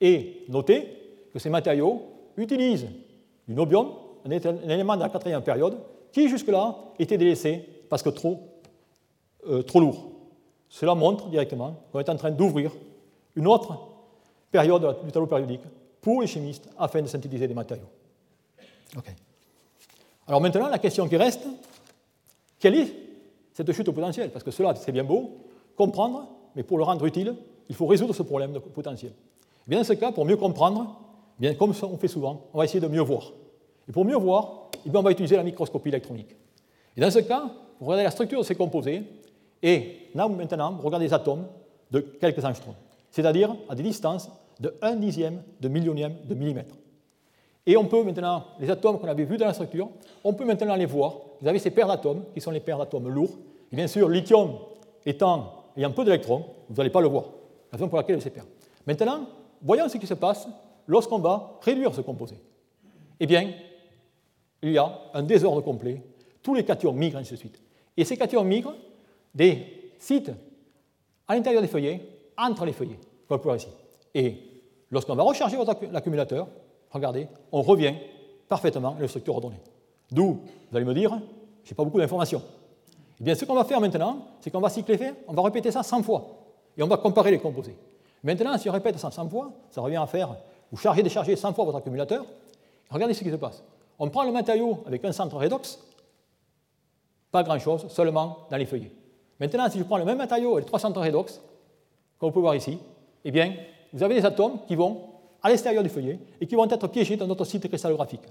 [0.00, 0.88] Et notez
[1.32, 2.02] que ces matériaux
[2.36, 2.88] utilisent
[3.46, 3.90] du nobium,
[4.24, 5.78] un élément de la quatrième période,
[6.12, 8.40] qui jusque-là était délaissé parce que trop,
[9.46, 10.10] euh, trop lourd.
[10.68, 12.72] Cela montre directement qu'on est en train d'ouvrir
[13.34, 13.78] une autre
[14.50, 15.62] période du tableau périodique
[16.00, 17.88] pour les chimistes afin de synthétiser des matériaux.
[20.26, 21.46] Alors maintenant, la question qui reste,
[22.58, 22.94] quelle est
[23.52, 24.30] cette chute au potentiel?
[24.30, 25.38] Parce que cela, c'est bien beau,
[25.76, 27.34] comprendre, mais pour le rendre utile,
[27.68, 29.12] il faut résoudre ce problème de potentiel.
[29.68, 30.98] Et bien dans ce cas, pour mieux comprendre,
[31.38, 33.32] bien, comme on fait souvent, on va essayer de mieux voir.
[33.86, 36.34] Et pour mieux voir, eh on va utiliser la microscopie électronique.
[36.96, 37.44] Et dans ce cas,
[37.78, 39.02] vous regardez la structure de ces composés,
[39.62, 41.46] et là, maintenant, vous regardez des atomes
[41.90, 42.74] de quelques angstroms,
[43.10, 46.74] c'est-à-dire à des distances de 1 dixième de millionième de millimètre.
[47.66, 49.90] Et on peut maintenant, les atomes qu'on avait vus dans la structure,
[50.24, 51.16] on peut maintenant les voir.
[51.42, 53.36] Vous avez ces paires d'atomes, qui sont les paires d'atomes lourds.
[53.70, 54.54] Et bien sûr, lithium
[55.04, 57.24] étant, ayant peu d'électrons, vous n'allez pas le voir.
[57.70, 58.46] La raison pour laquelle il ces paires.
[58.86, 59.26] Maintenant,
[59.62, 60.48] voyons ce qui se passe
[60.86, 62.36] lorsqu'on va réduire ce composé.
[63.20, 63.52] Eh bien,
[64.62, 66.02] il y a un désordre complet.
[66.42, 67.60] Tous les cations migrent, ainsi de suite.
[67.96, 68.74] Et ces cations migrent
[69.34, 70.30] des sites
[71.26, 72.00] à l'intérieur des feuillets,
[72.36, 72.98] entre les feuillets,
[73.28, 73.68] comme on ici.
[74.14, 74.36] Et
[74.90, 76.48] lorsqu'on va recharger votre accumulateur,
[76.90, 77.94] regardez, on revient
[78.48, 79.60] parfaitement à la structure ordonnée.
[80.10, 80.40] D'où,
[80.70, 81.20] vous allez me dire,
[81.64, 82.42] je n'ai pas beaucoup d'informations.
[83.20, 85.82] Eh bien, ce qu'on va faire maintenant, c'est qu'on va cycler, on va répéter ça
[85.82, 86.28] 100 fois,
[86.76, 87.76] et on va comparer les composés.
[88.22, 90.36] Maintenant, si on répète ça 100 fois, ça revient à faire,
[90.70, 92.24] vous chargez, déchargez 100 fois votre accumulateur,
[92.90, 93.62] regardez ce qui se passe.
[93.98, 95.78] On prend le matériau avec un centre redox,
[97.30, 98.92] pas grand-chose, seulement dans les feuillets.
[99.38, 101.40] Maintenant, si je prends le même matériau avec trois centres redox,
[102.18, 102.78] comme vous pouvez voir ici,
[103.24, 103.54] eh bien,
[103.92, 105.02] vous avez des atomes qui vont
[105.42, 108.22] à l'extérieur du feuillet et qui vont être piégés dans notre site cristallographique.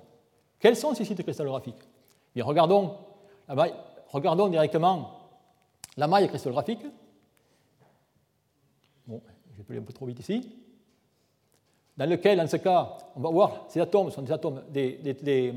[0.60, 1.82] Quels sont ces sites cristallographiques?
[2.36, 2.96] Bien, regardons,
[4.12, 5.12] regardons directement
[5.96, 6.86] la maille cristallographique.
[9.60, 10.50] Un peu trop vite ici.
[11.98, 15.54] Dans lequel, dans ce cas, on va voir ces atomes sont des atomes des,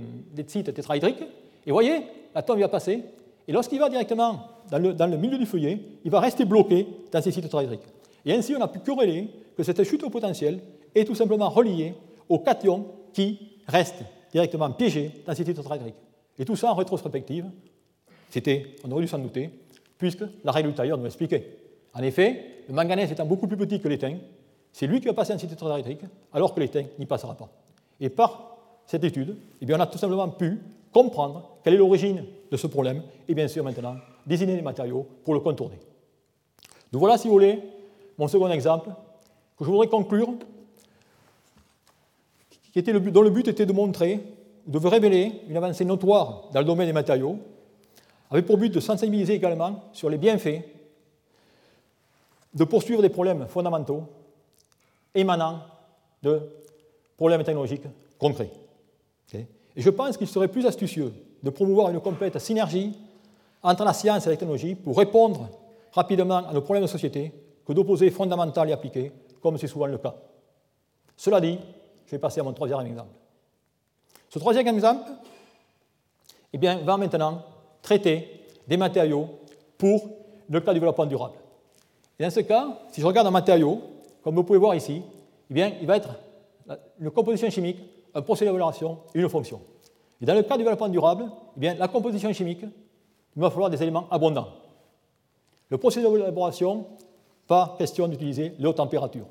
[0.46, 1.22] sites tétraédriques.
[1.66, 2.02] Et voyez,
[2.34, 3.04] l'atome va passer,
[3.46, 4.40] et lorsqu'il va directement
[4.70, 7.82] dans le, dans le, milieu du feuillet, il va rester bloqué dans ces sites tétraédriques.
[8.24, 10.60] Et ainsi, on a pu corréler que cette chute au potentiel
[10.94, 11.94] est tout simplement relié
[12.28, 15.96] aux cations qui restent directement piégés dans ces titres tétraédriques.
[16.38, 17.46] Et tout ça en rétrospective,
[18.30, 19.50] c'était, on aurait dû s'en douter,
[19.98, 21.59] puisque la règle ultérieure nous l'expliquait.
[21.94, 24.16] En effet, le manganèse étant beaucoup plus petit que l'étain,
[24.72, 27.48] c'est lui qui va passer en site tétraédrique, alors que l'étain n'y passera pas.
[28.00, 30.60] Et par cette étude, eh bien, on a tout simplement pu
[30.92, 35.34] comprendre quelle est l'origine de ce problème, et bien sûr maintenant désigner les matériaux pour
[35.34, 35.78] le contourner.
[36.92, 37.60] Donc voilà, si vous voulez,
[38.18, 38.90] mon second exemple,
[39.56, 40.28] que je voudrais conclure
[42.74, 44.20] dont le but était de montrer,
[44.66, 47.38] de révéler une avancée notoire dans le domaine des matériaux,
[48.30, 50.62] avec pour but de sensibiliser également sur les bienfaits
[52.54, 54.04] de poursuivre des problèmes fondamentaux
[55.14, 55.60] émanant
[56.22, 56.40] de
[57.16, 57.86] problèmes technologiques
[58.18, 58.50] concrets.
[59.34, 62.92] Et je pense qu'il serait plus astucieux de promouvoir une complète synergie
[63.62, 65.48] entre la science et la technologie pour répondre
[65.92, 67.32] rapidement à nos problèmes de société
[67.64, 70.14] que d'opposer fondamental et appliqué, comme c'est souvent le cas.
[71.16, 71.58] Cela dit,
[72.06, 73.14] je vais passer à mon troisième exemple.
[74.28, 75.08] Ce troisième exemple
[76.52, 77.42] eh bien, va maintenant
[77.82, 79.28] traiter des matériaux
[79.78, 80.08] pour
[80.48, 81.34] le cas du développement durable.
[82.20, 83.80] Et dans ce cas, si je regarde un matériau,
[84.22, 85.00] comme vous pouvez voir ici,
[85.50, 86.10] eh bien, il va être
[87.00, 87.78] une composition chimique,
[88.12, 89.62] un procédé d'évaluation et une fonction.
[90.20, 93.70] Et dans le cas du développement durable, eh bien, la composition chimique, il va falloir
[93.70, 94.48] des éléments abondants.
[95.70, 96.84] Le procédé d'élaboration,
[97.46, 99.26] pas question d'utiliser les hautes températures,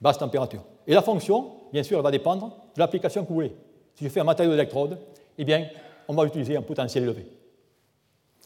[0.00, 0.64] basse température.
[0.88, 3.54] Et la fonction, bien sûr, elle va dépendre de l'application que vous voulez.
[3.94, 4.98] Si je fais un matériau d'électrode,
[5.38, 5.68] eh bien,
[6.08, 7.26] on va utiliser un potentiel élevé.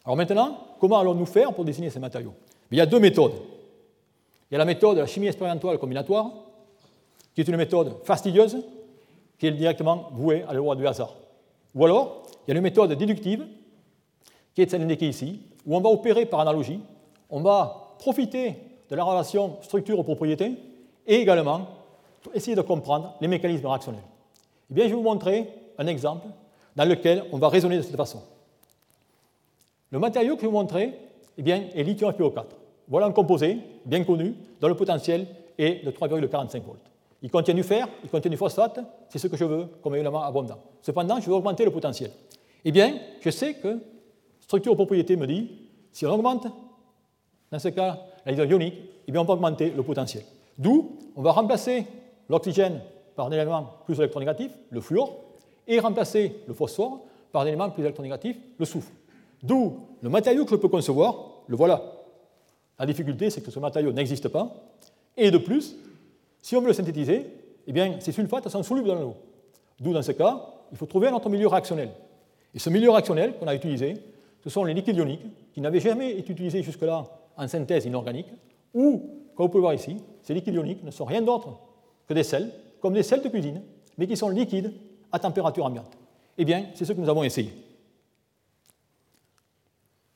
[0.05, 2.35] Alors maintenant, comment allons-nous faire pour désigner ces matériaux?
[2.71, 3.33] Il y a deux méthodes.
[4.53, 6.31] Il y a la méthode de la chimie expérimentale combinatoire,
[7.35, 8.59] qui est une méthode fastidieuse,
[9.39, 11.15] qui est directement vouée à la loi du hasard.
[11.75, 13.47] Ou alors, il y a une méthode déductive,
[14.55, 16.81] qui est celle indiquée ici, où on va opérer par analogie,
[17.31, 18.57] on va profiter
[18.91, 20.53] de la relation structure-propriété
[21.07, 21.69] et également
[22.35, 24.05] essayer de comprendre les mécanismes réactionnels.
[24.71, 25.49] Eh bien, je vais vous montrer
[25.79, 26.27] un exemple
[26.77, 28.21] dans lequel on va raisonner de cette façon.
[29.91, 30.93] Le matériau que je vais vous montrer
[31.39, 32.45] eh bien, est lithium FeO4.
[32.93, 35.27] Voilà un composé bien connu dont le potentiel
[35.57, 36.79] est de 3,45 volts.
[37.23, 40.23] Il contient du fer, il contient du phosphate, c'est ce que je veux comme élément
[40.23, 40.59] abondant.
[40.83, 42.11] Cependant, je veux augmenter le potentiel.
[42.63, 43.79] Eh bien, je sais que
[44.41, 46.47] structure propriété me dit, si on augmente,
[47.51, 48.75] dans ce cas, la ionique,
[49.09, 50.25] eh bien, on peut augmenter le potentiel.
[50.59, 51.87] D'où, on va remplacer
[52.29, 52.83] l'oxygène
[53.17, 55.17] par un élément plus électronégatif, le fluor,
[55.67, 58.93] et remplacer le phosphore par un élément plus électronégatif, le soufre.
[59.43, 61.17] D'où le matériau que je peux concevoir,
[61.47, 62.02] le voilà.
[62.79, 64.55] La difficulté, c'est que ce matériau n'existe pas.
[65.17, 65.77] Et de plus,
[66.41, 67.27] si on veut le synthétiser,
[67.67, 69.17] eh bien, ces sulfates sont solubles dans l'eau.
[69.79, 71.91] D'où, dans ce cas, il faut trouver un autre milieu réactionnel.
[72.55, 73.97] Et ce milieu réactionnel qu'on a utilisé,
[74.43, 77.05] ce sont les liquides ioniques, qui n'avaient jamais été utilisés jusque-là
[77.37, 78.29] en synthèse inorganique,
[78.75, 81.59] ou, comme vous pouvez voir ici, ces liquides ioniques ne sont rien d'autre
[82.09, 82.51] que des sels,
[82.81, 83.63] comme des sels de cuisine,
[83.97, 84.73] mais qui sont liquides
[85.13, 85.97] à température ambiante.
[86.39, 87.53] Eh bien, c'est ce que nous avons essayé.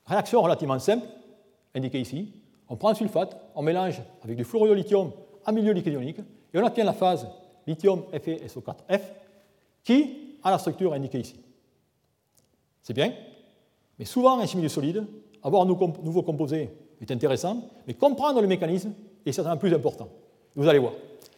[0.05, 1.05] Réaction relativement simple,
[1.75, 2.33] indiquée ici.
[2.69, 5.11] On prend un sulfate, on mélange avec du fluorure de lithium
[5.45, 5.93] en milieu liquide
[6.53, 7.27] et on obtient la phase
[7.65, 9.01] lithium FeSO4F,
[9.83, 11.39] qui a la structure indiquée ici.
[12.81, 13.13] C'est bien,
[13.99, 15.05] mais souvent en chimie du solide,
[15.43, 16.69] avoir un nouveau composé
[17.01, 18.93] est intéressant, mais comprendre le mécanisme
[19.25, 20.09] est certainement plus important.
[20.55, 20.93] Vous allez voir.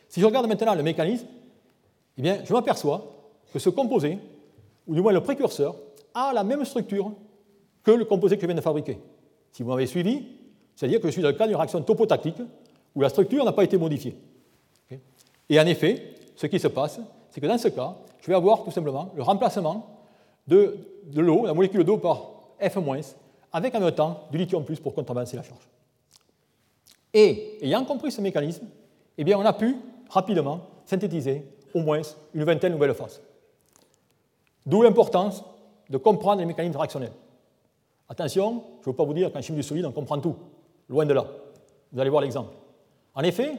[0.07, 1.27] Si je regarde maintenant le mécanisme,
[2.17, 3.03] eh bien, je m'aperçois
[3.51, 4.17] que ce composé,
[4.87, 5.75] ou du moins le précurseur,
[6.13, 7.11] a la même structure
[7.83, 8.99] que le composé que je viens de fabriquer.
[9.51, 10.25] Si vous m'avez suivi,
[10.79, 12.37] c'est-à-dire que je suis dans le cas d'une réaction topotactique
[12.95, 14.15] où la structure n'a pas été modifiée.
[15.49, 18.63] Et en effet, ce qui se passe, c'est que dans ce cas, je vais avoir
[18.63, 19.99] tout simplement le remplacement
[20.47, 23.13] de, de l'eau, la molécule d'eau par F-
[23.51, 25.67] avec en même temps du lithium plus pour contrebalancer la charge.
[27.13, 28.65] Et ayant compris ce mécanisme,
[29.17, 29.75] eh bien, on a pu
[30.09, 32.03] rapidement synthétiser au moins
[32.33, 33.21] une vingtaine de nouvelles phases.
[34.65, 35.43] D'où l'importance
[35.89, 37.11] de comprendre les mécanismes réactionnels.
[38.07, 40.37] Attention, je ne veux pas vous dire qu'en chimie du solide, on comprend tout.
[40.89, 41.25] Loin de là.
[41.91, 42.53] Vous allez voir l'exemple.
[43.13, 43.53] En effet,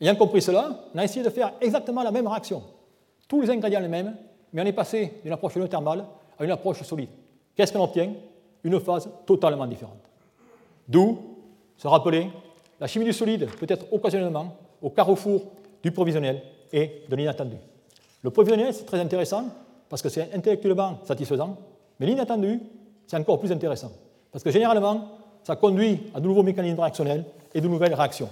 [0.00, 2.62] ayant compris cela, on a essayé de faire exactement la même réaction.
[3.28, 4.16] Tous les ingrédients les mêmes,
[4.52, 6.04] mais on est passé d'une approche thermale
[6.38, 7.10] à une approche solide.
[7.54, 8.12] Qu'est-ce qu'on obtient?
[8.64, 9.98] Une phase totalement différente.
[10.88, 11.18] D'où
[11.76, 12.28] se rappeler,
[12.78, 15.42] la chimie du solide peut être occasionnellement au carrefour
[15.82, 17.56] du provisionnel et de l'inattendu.
[18.22, 19.44] Le provisionnel, c'est très intéressant
[19.88, 21.56] parce que c'est intellectuellement satisfaisant,
[21.98, 22.60] mais l'inattendu,
[23.06, 23.92] c'est encore plus intéressant
[24.32, 25.08] parce que généralement,
[25.42, 27.24] ça conduit à de nouveaux mécanismes réactionnels
[27.54, 28.28] et de nouvelles réactions.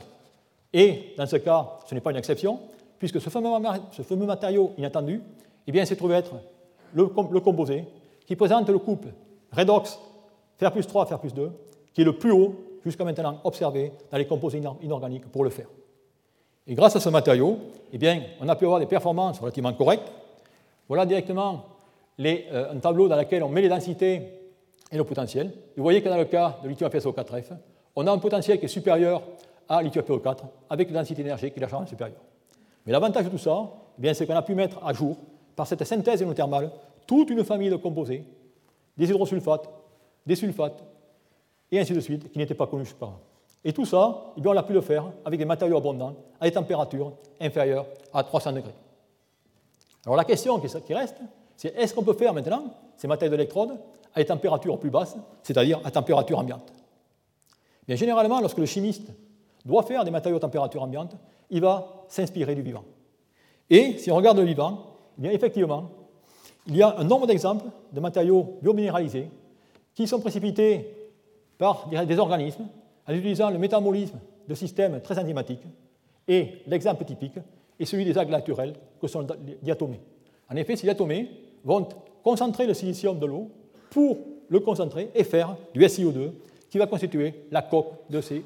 [0.73, 2.61] Et dans ce cas, ce n'est pas une exception,
[2.99, 5.23] puisque ce fameux, matériau inattendu
[5.67, 6.35] eh bien, s'est trouvé être
[6.95, 7.85] le, composé
[8.27, 9.09] qui présente le couple
[9.53, 9.99] redox
[10.57, 11.51] fer plus 3 fer plus 2,
[11.95, 12.55] qui est le plus haut
[12.85, 15.67] jusqu'à maintenant observé dans les composés inorganiques pour le fer.
[16.67, 17.59] Et grâce à ce matériau,
[17.93, 20.13] eh bien, on a pu avoir des performances relativement correctes.
[20.87, 21.65] Voilà directement
[22.21, 24.23] euh, un tableau dans lequel on met les densités
[24.91, 25.53] et le potentiel.
[25.77, 27.57] vous voyez que dans le cas de lithium FeSO4F,
[27.97, 29.23] on a un potentiel qui est supérieur
[29.69, 30.39] à lithium FeO4
[30.71, 32.21] avec une densité énergétique qui est légèrement supérieure.
[32.87, 33.69] Mais l'avantage de tout ça,
[34.03, 35.17] eh c'est qu'on a pu mettre à jour,
[35.55, 36.71] par cette synthèse thermale,
[37.07, 38.25] toute une famille de composés,
[38.97, 39.69] des hydrosulfates,
[40.25, 40.83] des sulfates,
[41.71, 43.09] et ainsi de suite, qui n'étaient pas connus jusqu'à
[43.65, 46.47] Et tout ça, eh bien, on a pu le faire avec des matériaux abondants, à
[46.47, 48.75] des températures inférieures à 300 degrés.
[50.07, 51.17] Alors la question qui reste,
[51.57, 53.79] c'est est-ce qu'on peut faire maintenant ces matériaux d'électrode
[54.21, 56.73] à des plus basses, c'est-à-dire à température ambiante
[57.87, 59.11] Bien, Généralement, lorsque le chimiste
[59.65, 61.17] doit faire des matériaux à température ambiante,
[61.51, 62.85] il va s'inspirer du vivant.
[63.71, 65.91] Et si on regarde le vivant, eh bien effectivement,
[66.67, 69.31] il y a un nombre d'exemples de matériaux biominéralisés
[69.95, 71.11] qui sont précipités
[71.57, 72.67] par des organismes
[73.07, 75.65] en utilisant le métabolisme de systèmes très enzymatiques.
[76.27, 77.39] Et l'exemple typique
[77.81, 80.01] est celui des algues naturelles que sont les diatomées.
[80.51, 81.31] En effet, ces diatomées
[81.65, 81.89] vont
[82.23, 83.51] concentrer le silicium de l'eau
[83.91, 84.19] pour
[84.49, 86.31] le concentrer et faire du SiO2
[86.71, 88.45] qui va constituer la coque de ces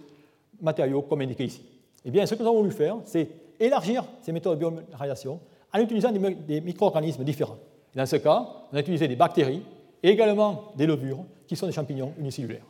[0.60, 1.62] matériaux comme indiqué ici.
[2.04, 3.28] Eh bien, ce que nous avons voulu faire, c'est
[3.58, 5.40] élargir ces méthodes de biominéralisation
[5.72, 7.58] en utilisant des micro-organismes différents.
[7.94, 9.62] Dans ce cas, on a utilisé des bactéries
[10.02, 12.66] et également des levures qui sont des champignons unicellulaires.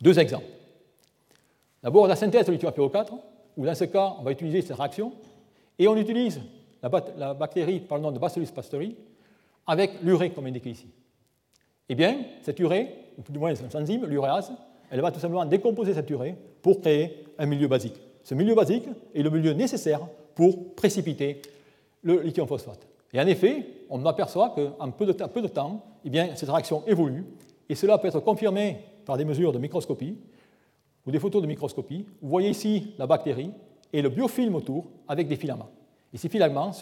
[0.00, 0.46] Deux exemples.
[1.82, 3.12] D'abord, la synthèse de lithium 4
[3.56, 5.12] où dans ce cas, on va utiliser cette réaction,
[5.78, 6.40] et on utilise
[6.82, 8.96] la, bactérie par le nom de Bacillus pastori
[9.66, 10.86] avec l'urée comme indiqué ici.
[11.88, 14.52] Eh bien, cette urée, ou du moins cette enzyme, l'uréase,
[14.90, 18.00] elle va tout simplement décomposer cette urée pour créer un milieu basique.
[18.22, 20.00] Ce milieu basique est le milieu nécessaire
[20.34, 21.42] pour précipiter
[22.02, 22.86] le lithium phosphate.
[23.12, 26.82] Et en effet, on aperçoit qu'en peu de, peu de temps, eh bien, cette réaction
[26.86, 27.24] évolue,
[27.68, 30.18] et cela peut être confirmé par des mesures de microscopie
[31.06, 32.06] ou des photos de microscopie.
[32.20, 33.50] Vous voyez ici la bactérie
[33.92, 35.70] et le biofilm autour avec des filaments.
[36.12, 36.72] Et ces filaments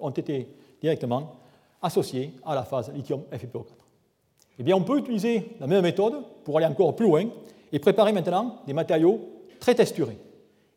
[0.00, 0.48] ont été
[0.80, 1.36] directement
[1.82, 3.75] associés à la phase lithium FePO4.
[4.58, 7.24] Eh bien, on peut utiliser la même méthode pour aller encore plus loin
[7.72, 9.20] et préparer maintenant des matériaux
[9.60, 10.18] très texturés.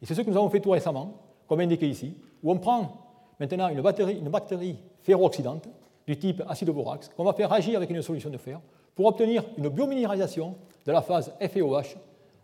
[0.02, 1.14] Et c'est ce que nous avons fait tout récemment,
[1.48, 2.92] comme indiqué ici, où on prend
[3.40, 5.68] maintenant une bactérie, ferro-oxydante
[6.06, 8.60] du type acidoborax qu'on va faire agir avec une solution de fer
[8.96, 10.56] pour obtenir une biominéralisation
[10.86, 11.98] de la phase FeOH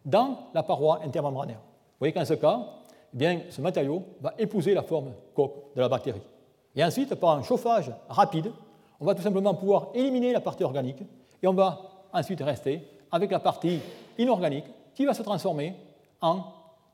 [0.05, 1.57] dans la paroi intermembranaire.
[1.57, 2.61] Vous voyez qu'en ce cas,
[3.19, 6.21] eh ce matériau va épouser la forme coque de la bactérie.
[6.75, 8.51] Et ensuite, par un chauffage rapide,
[8.99, 11.03] on va tout simplement pouvoir éliminer la partie organique
[11.45, 11.79] et on va
[12.11, 12.81] ensuite rester
[13.11, 13.79] avec la partie
[14.17, 14.65] inorganique
[14.95, 15.75] qui va se transformer
[16.19, 16.43] en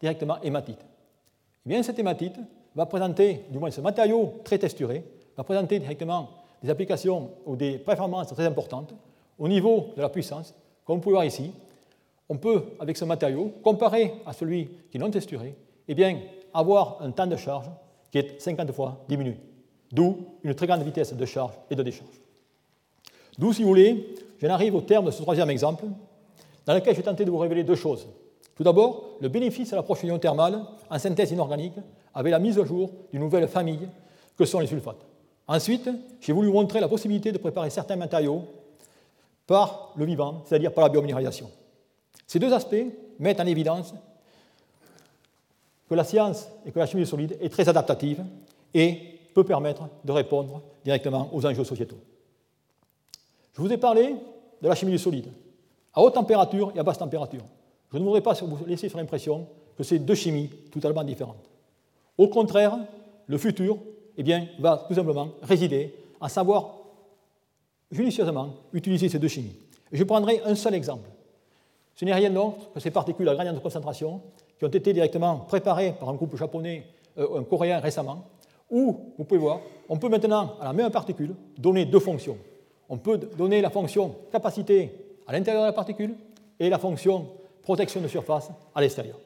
[0.02, 0.82] directement hématite.
[0.82, 2.36] Et eh bien, cette hématite
[2.76, 5.06] va présenter, du moins ce matériau très texturé,
[5.38, 6.28] va présenter directement
[6.62, 8.94] des applications ou des performances très importantes
[9.40, 10.54] au niveau de la puissance.
[10.84, 11.54] Comme vous pouvez voir ici,
[12.28, 15.56] on peut, avec ce matériau, comparé à celui qui est non texturé,
[15.88, 16.20] eh bien,
[16.54, 17.70] avoir un temps de charge
[18.12, 19.38] qui est 50 fois diminué.
[19.94, 22.20] D'où une très grande vitesse de charge et de décharge.
[23.38, 25.86] D'où, si vous voulez, j'en arrive au terme de ce troisième exemple,
[26.66, 28.08] dans lequel je vais tenter de vous révéler deux choses.
[28.56, 31.76] Tout d'abord, le bénéfice à l'approche thermale en synthèse inorganique
[32.14, 33.88] avec la mise à jour d'une nouvelle famille
[34.38, 35.06] que sont les sulfates.
[35.48, 35.90] Ensuite,
[36.20, 38.44] j'ai voulu montrer la possibilité de préparer certains matériaux
[39.48, 41.50] par le vivant, c'est-à-dire par la biominéralisation.
[42.28, 42.86] Ces deux aspects
[43.20, 43.94] mettent en évidence
[45.90, 48.24] que la science et que la chimie solide est très adaptative
[48.74, 48.98] et
[49.34, 52.00] peut permettre de répondre directement aux enjeux sociétaux.
[53.54, 54.16] Je vous ai parlé
[54.62, 55.28] de la chimie du solide,
[55.94, 57.44] à haute température et à basse température.
[57.92, 59.48] Je ne voudrais pas vous laisser sur l'impression
[59.78, 61.50] que c'est deux chimies totalement différentes.
[62.18, 62.78] Au contraire,
[63.28, 63.78] le futur
[64.18, 66.76] eh bien, va tout simplement résider à savoir
[67.92, 69.56] judicieusement utiliser ces deux chimies.
[69.92, 71.10] je prendrai un seul exemple.
[71.96, 74.22] Ce n'est rien d'autre que ces particules à grande concentration
[74.58, 76.86] qui ont été directement préparées par un groupe japonais,
[77.18, 78.26] euh, un coréen récemment,
[78.70, 82.38] où, vous pouvez voir, on peut maintenant, à la même particule, donner deux fonctions.
[82.92, 84.92] On peut donner la fonction capacité
[85.26, 86.14] à l'intérieur de la particule
[86.60, 87.26] et la fonction
[87.64, 89.18] protection de surface à l'extérieur.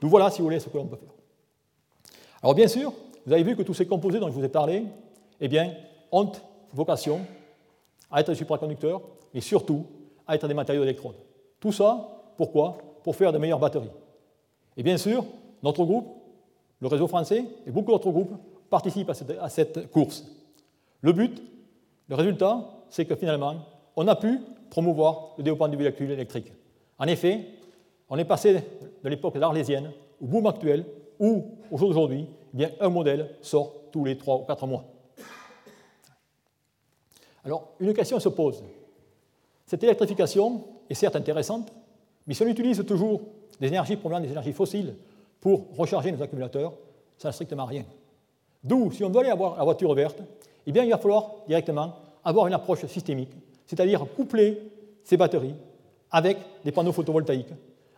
[0.00, 1.10] Donc voilà, si vous voulez, ce que l'on peut faire.
[2.44, 2.92] Alors bien sûr,
[3.26, 4.84] vous avez vu que tous ces composés dont je vous ai parlé
[5.40, 5.74] eh bien,
[6.12, 6.30] ont
[6.72, 7.20] vocation
[8.08, 9.02] à être des supraconducteurs,
[9.34, 9.84] mais surtout
[10.24, 11.16] à être des matériaux d'électrode.
[11.58, 12.78] Tout ça, pourquoi?
[13.02, 13.90] Pour faire de meilleures batteries.
[14.76, 15.24] Et bien sûr,
[15.64, 16.06] notre groupe,
[16.78, 18.36] le réseau français et beaucoup d'autres groupes
[18.70, 19.10] participent
[19.40, 20.24] à cette course.
[21.00, 21.42] Le but,
[22.06, 23.56] le résultat, c'est que finalement,
[23.96, 26.52] on a pu promouvoir le développement du véhicule électrique.
[26.98, 27.46] En effet,
[28.08, 28.54] on est passé
[29.02, 30.84] de l'époque arlésienne au boom actuel
[31.18, 32.26] où, aujourd'hui,
[32.58, 34.84] eh un modèle sort tous les 3 ou 4 mois.
[37.44, 38.62] Alors, une question se pose.
[39.66, 41.72] Cette électrification est certes intéressante,
[42.26, 43.20] mais si on utilise toujours
[43.60, 44.94] des énergies provenant des énergies fossiles
[45.40, 46.72] pour recharger nos accumulateurs,
[47.16, 47.84] ça n'a strictement rien.
[48.62, 50.20] D'où, si on veut aller avoir la voiture verte,
[50.66, 51.94] eh bien, il va falloir directement
[52.24, 53.30] avoir une approche systémique,
[53.66, 54.58] c'est-à-dire coupler
[55.04, 55.54] ces batteries
[56.10, 57.52] avec des panneaux photovoltaïques,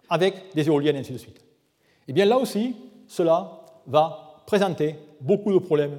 [0.08, 1.38] avec des éoliennes, et ainsi de suite.
[1.38, 2.74] Et eh bien là aussi,
[3.06, 5.98] cela va présenter beaucoup de problèmes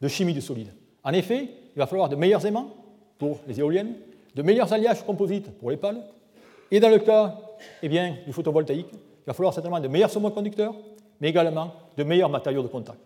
[0.00, 0.68] de chimie du solide.
[1.02, 2.68] En effet, il va falloir de meilleurs aimants
[3.18, 3.94] pour les éoliennes,
[4.34, 6.02] de meilleurs alliages composites pour les pales,
[6.70, 7.38] et dans le cas
[7.82, 10.74] eh bien, du photovoltaïque, il va falloir certainement de meilleurs semi-conducteurs,
[11.20, 12.98] mais également de meilleurs matériaux de contact.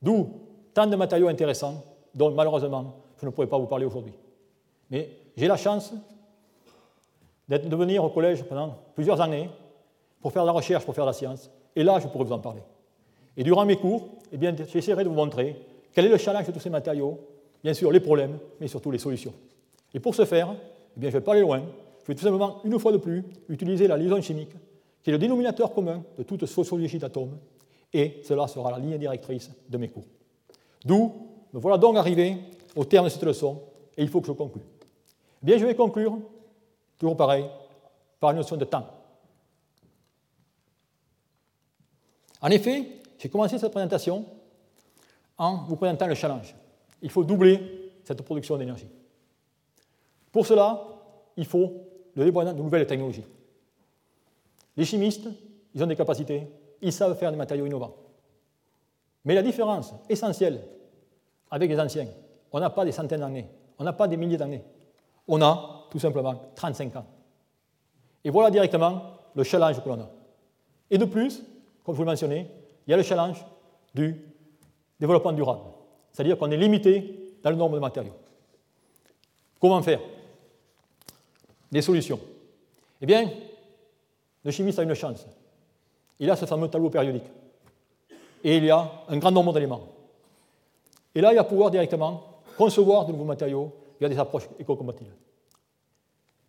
[0.00, 0.28] D'où
[0.72, 1.82] tant de matériaux intéressants
[2.14, 4.12] dont malheureusement je ne pourrais pas vous parler aujourd'hui.
[4.90, 5.92] Mais j'ai la chance
[7.48, 9.48] de venir au collège pendant plusieurs années
[10.20, 11.50] pour faire de la recherche, pour faire de la science.
[11.74, 12.62] Et là, je pourrais vous en parler.
[13.36, 15.56] Et durant mes cours, eh j'essaierai de vous montrer
[15.92, 17.18] quel est le challenge de tous ces matériaux,
[17.62, 19.32] bien sûr les problèmes, mais surtout les solutions.
[19.94, 20.54] Et pour ce faire,
[20.96, 21.62] eh bien, je vais pas aller loin.
[22.02, 24.52] Je vais tout simplement, une fois de plus, utiliser la liaison chimique,
[25.02, 27.38] qui est le dénominateur commun de toute sociologie d'atomes,
[27.92, 30.04] et cela sera la ligne directrice de mes cours.
[30.84, 31.12] D'où,
[31.52, 32.36] me voilà donc arrivé
[32.76, 33.62] au terme de cette leçon,
[33.96, 34.62] et il faut que je conclue.
[35.42, 36.18] Bien, je vais conclure,
[36.98, 37.46] toujours pareil,
[38.20, 38.86] par une notion de temps.
[42.40, 42.86] En effet,
[43.18, 44.24] j'ai commencé cette présentation
[45.36, 46.54] en vous présentant le challenge.
[47.02, 48.88] Il faut doubler cette production d'énergie.
[50.32, 50.84] Pour cela,
[51.36, 51.72] il faut
[52.14, 53.24] le déploiement de nouvelles technologies.
[54.76, 55.28] Les chimistes,
[55.74, 56.46] ils ont des capacités,
[56.80, 57.94] ils savent faire des matériaux innovants.
[59.24, 60.60] Mais la différence essentielle
[61.50, 62.06] avec les anciens,
[62.52, 63.46] on n'a pas des centaines d'années,
[63.78, 64.62] on n'a pas des milliers d'années,
[65.26, 67.06] on a tout simplement 35 ans.
[68.24, 69.02] Et voilà directement
[69.34, 70.08] le challenge que l'on a.
[70.90, 71.42] Et de plus,
[71.84, 72.50] comme je vous le mentionnais,
[72.86, 73.44] il y a le challenge
[73.94, 74.16] du
[74.98, 75.60] développement durable.
[76.12, 78.14] C'est-à-dire qu'on est limité dans le nombre de matériaux.
[79.60, 80.00] Comment faire?
[81.70, 82.20] Des solutions.
[83.00, 83.30] Eh bien,
[84.44, 85.26] le chimiste a une chance.
[86.18, 87.24] Il a ce fameux tableau périodique.
[88.42, 89.82] Et il y a un grand nombre d'éléments.
[91.14, 92.22] Et là, il va pouvoir directement
[92.58, 95.14] concevoir de nouveaux matériaux via des approches éco-compatibles.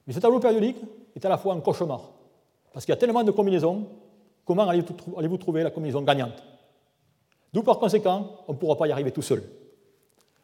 [0.05, 0.77] Mais ce tableau périodique
[1.15, 2.09] est à la fois un cauchemar,
[2.73, 3.87] parce qu'il y a tellement de combinaisons,
[4.43, 6.43] comment allez-vous trouver la combinaison gagnante?
[7.53, 9.43] D'où par conséquent, on ne pourra pas y arriver tout seul.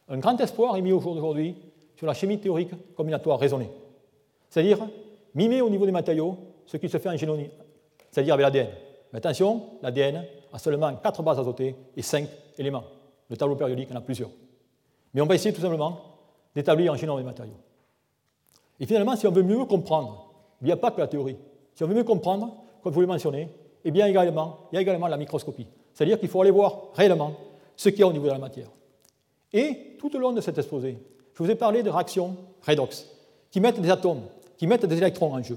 [0.08, 1.56] Un grand espoir est mis au jour d'aujourd'hui
[1.96, 3.70] sur la chimie théorique combinatoire raisonnée,
[4.48, 4.78] c'est-à-dire
[5.34, 7.50] mimer au niveau des matériaux ce qui se fait en génomie,
[8.10, 8.68] c'est-à-dire avec l'ADN.
[9.12, 12.84] Mais attention, l'ADN a seulement 4 bases azotées et 5 éléments.
[13.28, 14.30] Le tableau périodique en a plusieurs.
[15.16, 15.98] Mais on va essayer tout simplement
[16.54, 17.56] d'établir un génome des matériaux.
[18.78, 21.38] Et finalement, si on veut mieux comprendre, il n'y a pas que la théorie.
[21.74, 23.48] Si on veut mieux comprendre, comme vous l'avez mentionné,
[23.82, 25.68] eh bien également, il y a également la microscopie.
[25.94, 27.32] C'est-à-dire qu'il faut aller voir réellement
[27.76, 28.68] ce qu'il y a au niveau de la matière.
[29.54, 30.98] Et tout au long de cet exposé,
[31.32, 32.36] je vous ai parlé de réactions
[32.66, 33.06] redox,
[33.50, 34.24] qui mettent des atomes,
[34.58, 35.56] qui mettent des électrons en jeu.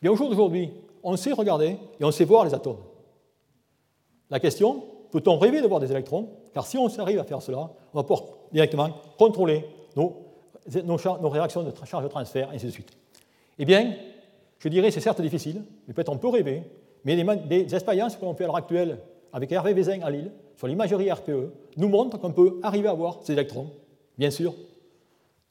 [0.00, 0.70] Bien, au jour d'aujourd'hui,
[1.02, 2.80] on sait regarder et on sait voir les atomes.
[4.30, 7.70] La question, peut-on rêver de voir des électrons Car si on arrive à faire cela,
[7.92, 8.88] on va pouvoir directement
[9.18, 10.16] contrôler nos,
[11.28, 12.96] réactions de charge de transfert, et ainsi de suite.
[13.58, 13.94] Eh bien,
[14.58, 16.62] je dirais c'est certes difficile, mais peut-être on peut rêver,
[17.04, 17.14] mais
[17.46, 19.00] des, expériences que l'on fait à l'heure actuelle
[19.34, 23.18] avec Hervé Vézin à Lille, sur l'imagerie RPE, nous montrent qu'on peut arriver à voir
[23.22, 23.68] ces électrons.
[24.16, 24.54] Bien sûr,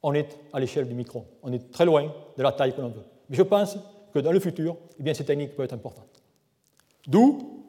[0.02, 2.90] on est à l'échelle du micron, on est très loin de la taille que l'on
[2.90, 3.06] veut.
[3.30, 3.78] Mais je pense
[4.12, 6.24] que dans le futur, eh bien, ces techniques peuvent être importantes.
[7.06, 7.64] D'où,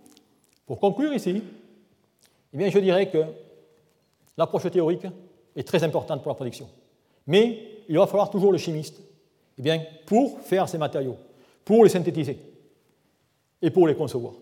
[0.64, 1.42] pour conclure ici,
[2.56, 3.22] eh bien, je dirais que
[4.38, 5.06] l'approche théorique
[5.54, 6.66] est très importante pour la prédiction.
[7.26, 8.98] Mais il va falloir toujours le chimiste
[9.58, 11.18] eh bien, pour faire ces matériaux,
[11.66, 12.38] pour les synthétiser
[13.60, 14.32] et pour les concevoir.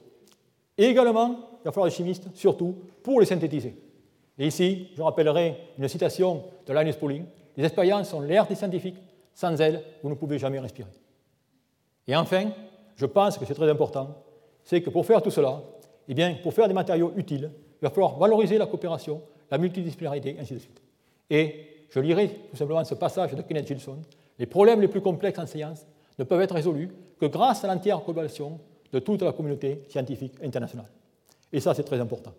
[0.78, 3.74] Et également, il va falloir le chimiste, surtout, pour les synthétiser.
[4.38, 7.24] Et ici, je rappellerai une citation de Linus Pauling
[7.56, 8.98] Les expériences sont l'air des scientifiques,
[9.34, 10.90] sans elles, vous ne pouvez jamais respirer.
[12.06, 12.52] Et enfin,
[12.94, 14.22] je pense que c'est très important,
[14.62, 15.64] c'est que pour faire tout cela,
[16.06, 17.50] eh bien, pour faire des matériaux utiles,
[17.84, 19.20] il va falloir valoriser la coopération,
[19.50, 20.80] la multidisciplinarité, ainsi de suite.
[21.28, 23.98] Et je lirai tout simplement ce passage de Kenneth Gilson.
[24.38, 25.86] Les problèmes les plus complexes en science
[26.18, 26.88] ne peuvent être résolus
[27.20, 28.58] que grâce à l'entière coopération
[28.90, 30.88] de toute la communauté scientifique internationale.
[31.52, 32.32] Et ça, c'est très important.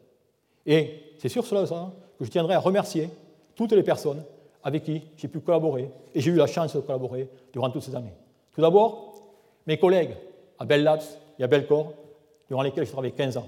[0.65, 3.11] Et c'est sur cela que je tiendrai à remercier
[3.53, 4.23] toutes les personnes
[4.63, 7.95] avec qui j'ai pu collaborer, et j'ai eu la chance de collaborer durant toutes ces
[7.95, 8.13] années.
[8.51, 9.13] Tout d'abord,
[9.67, 10.15] mes collègues
[10.57, 11.03] à Bell Labs
[11.37, 11.93] et à Belcor,
[12.47, 13.47] durant lesquels je travaillé 15 ans.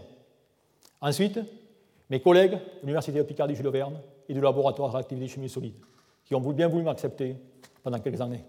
[1.02, 1.40] Ensuite,
[2.10, 5.76] mes collègues de l'Université de Picardie Jules Verne et du laboratoire de réactivité chimie solide,
[6.26, 7.36] qui ont bien voulu m'accepter
[7.84, 8.44] pendant quelques années.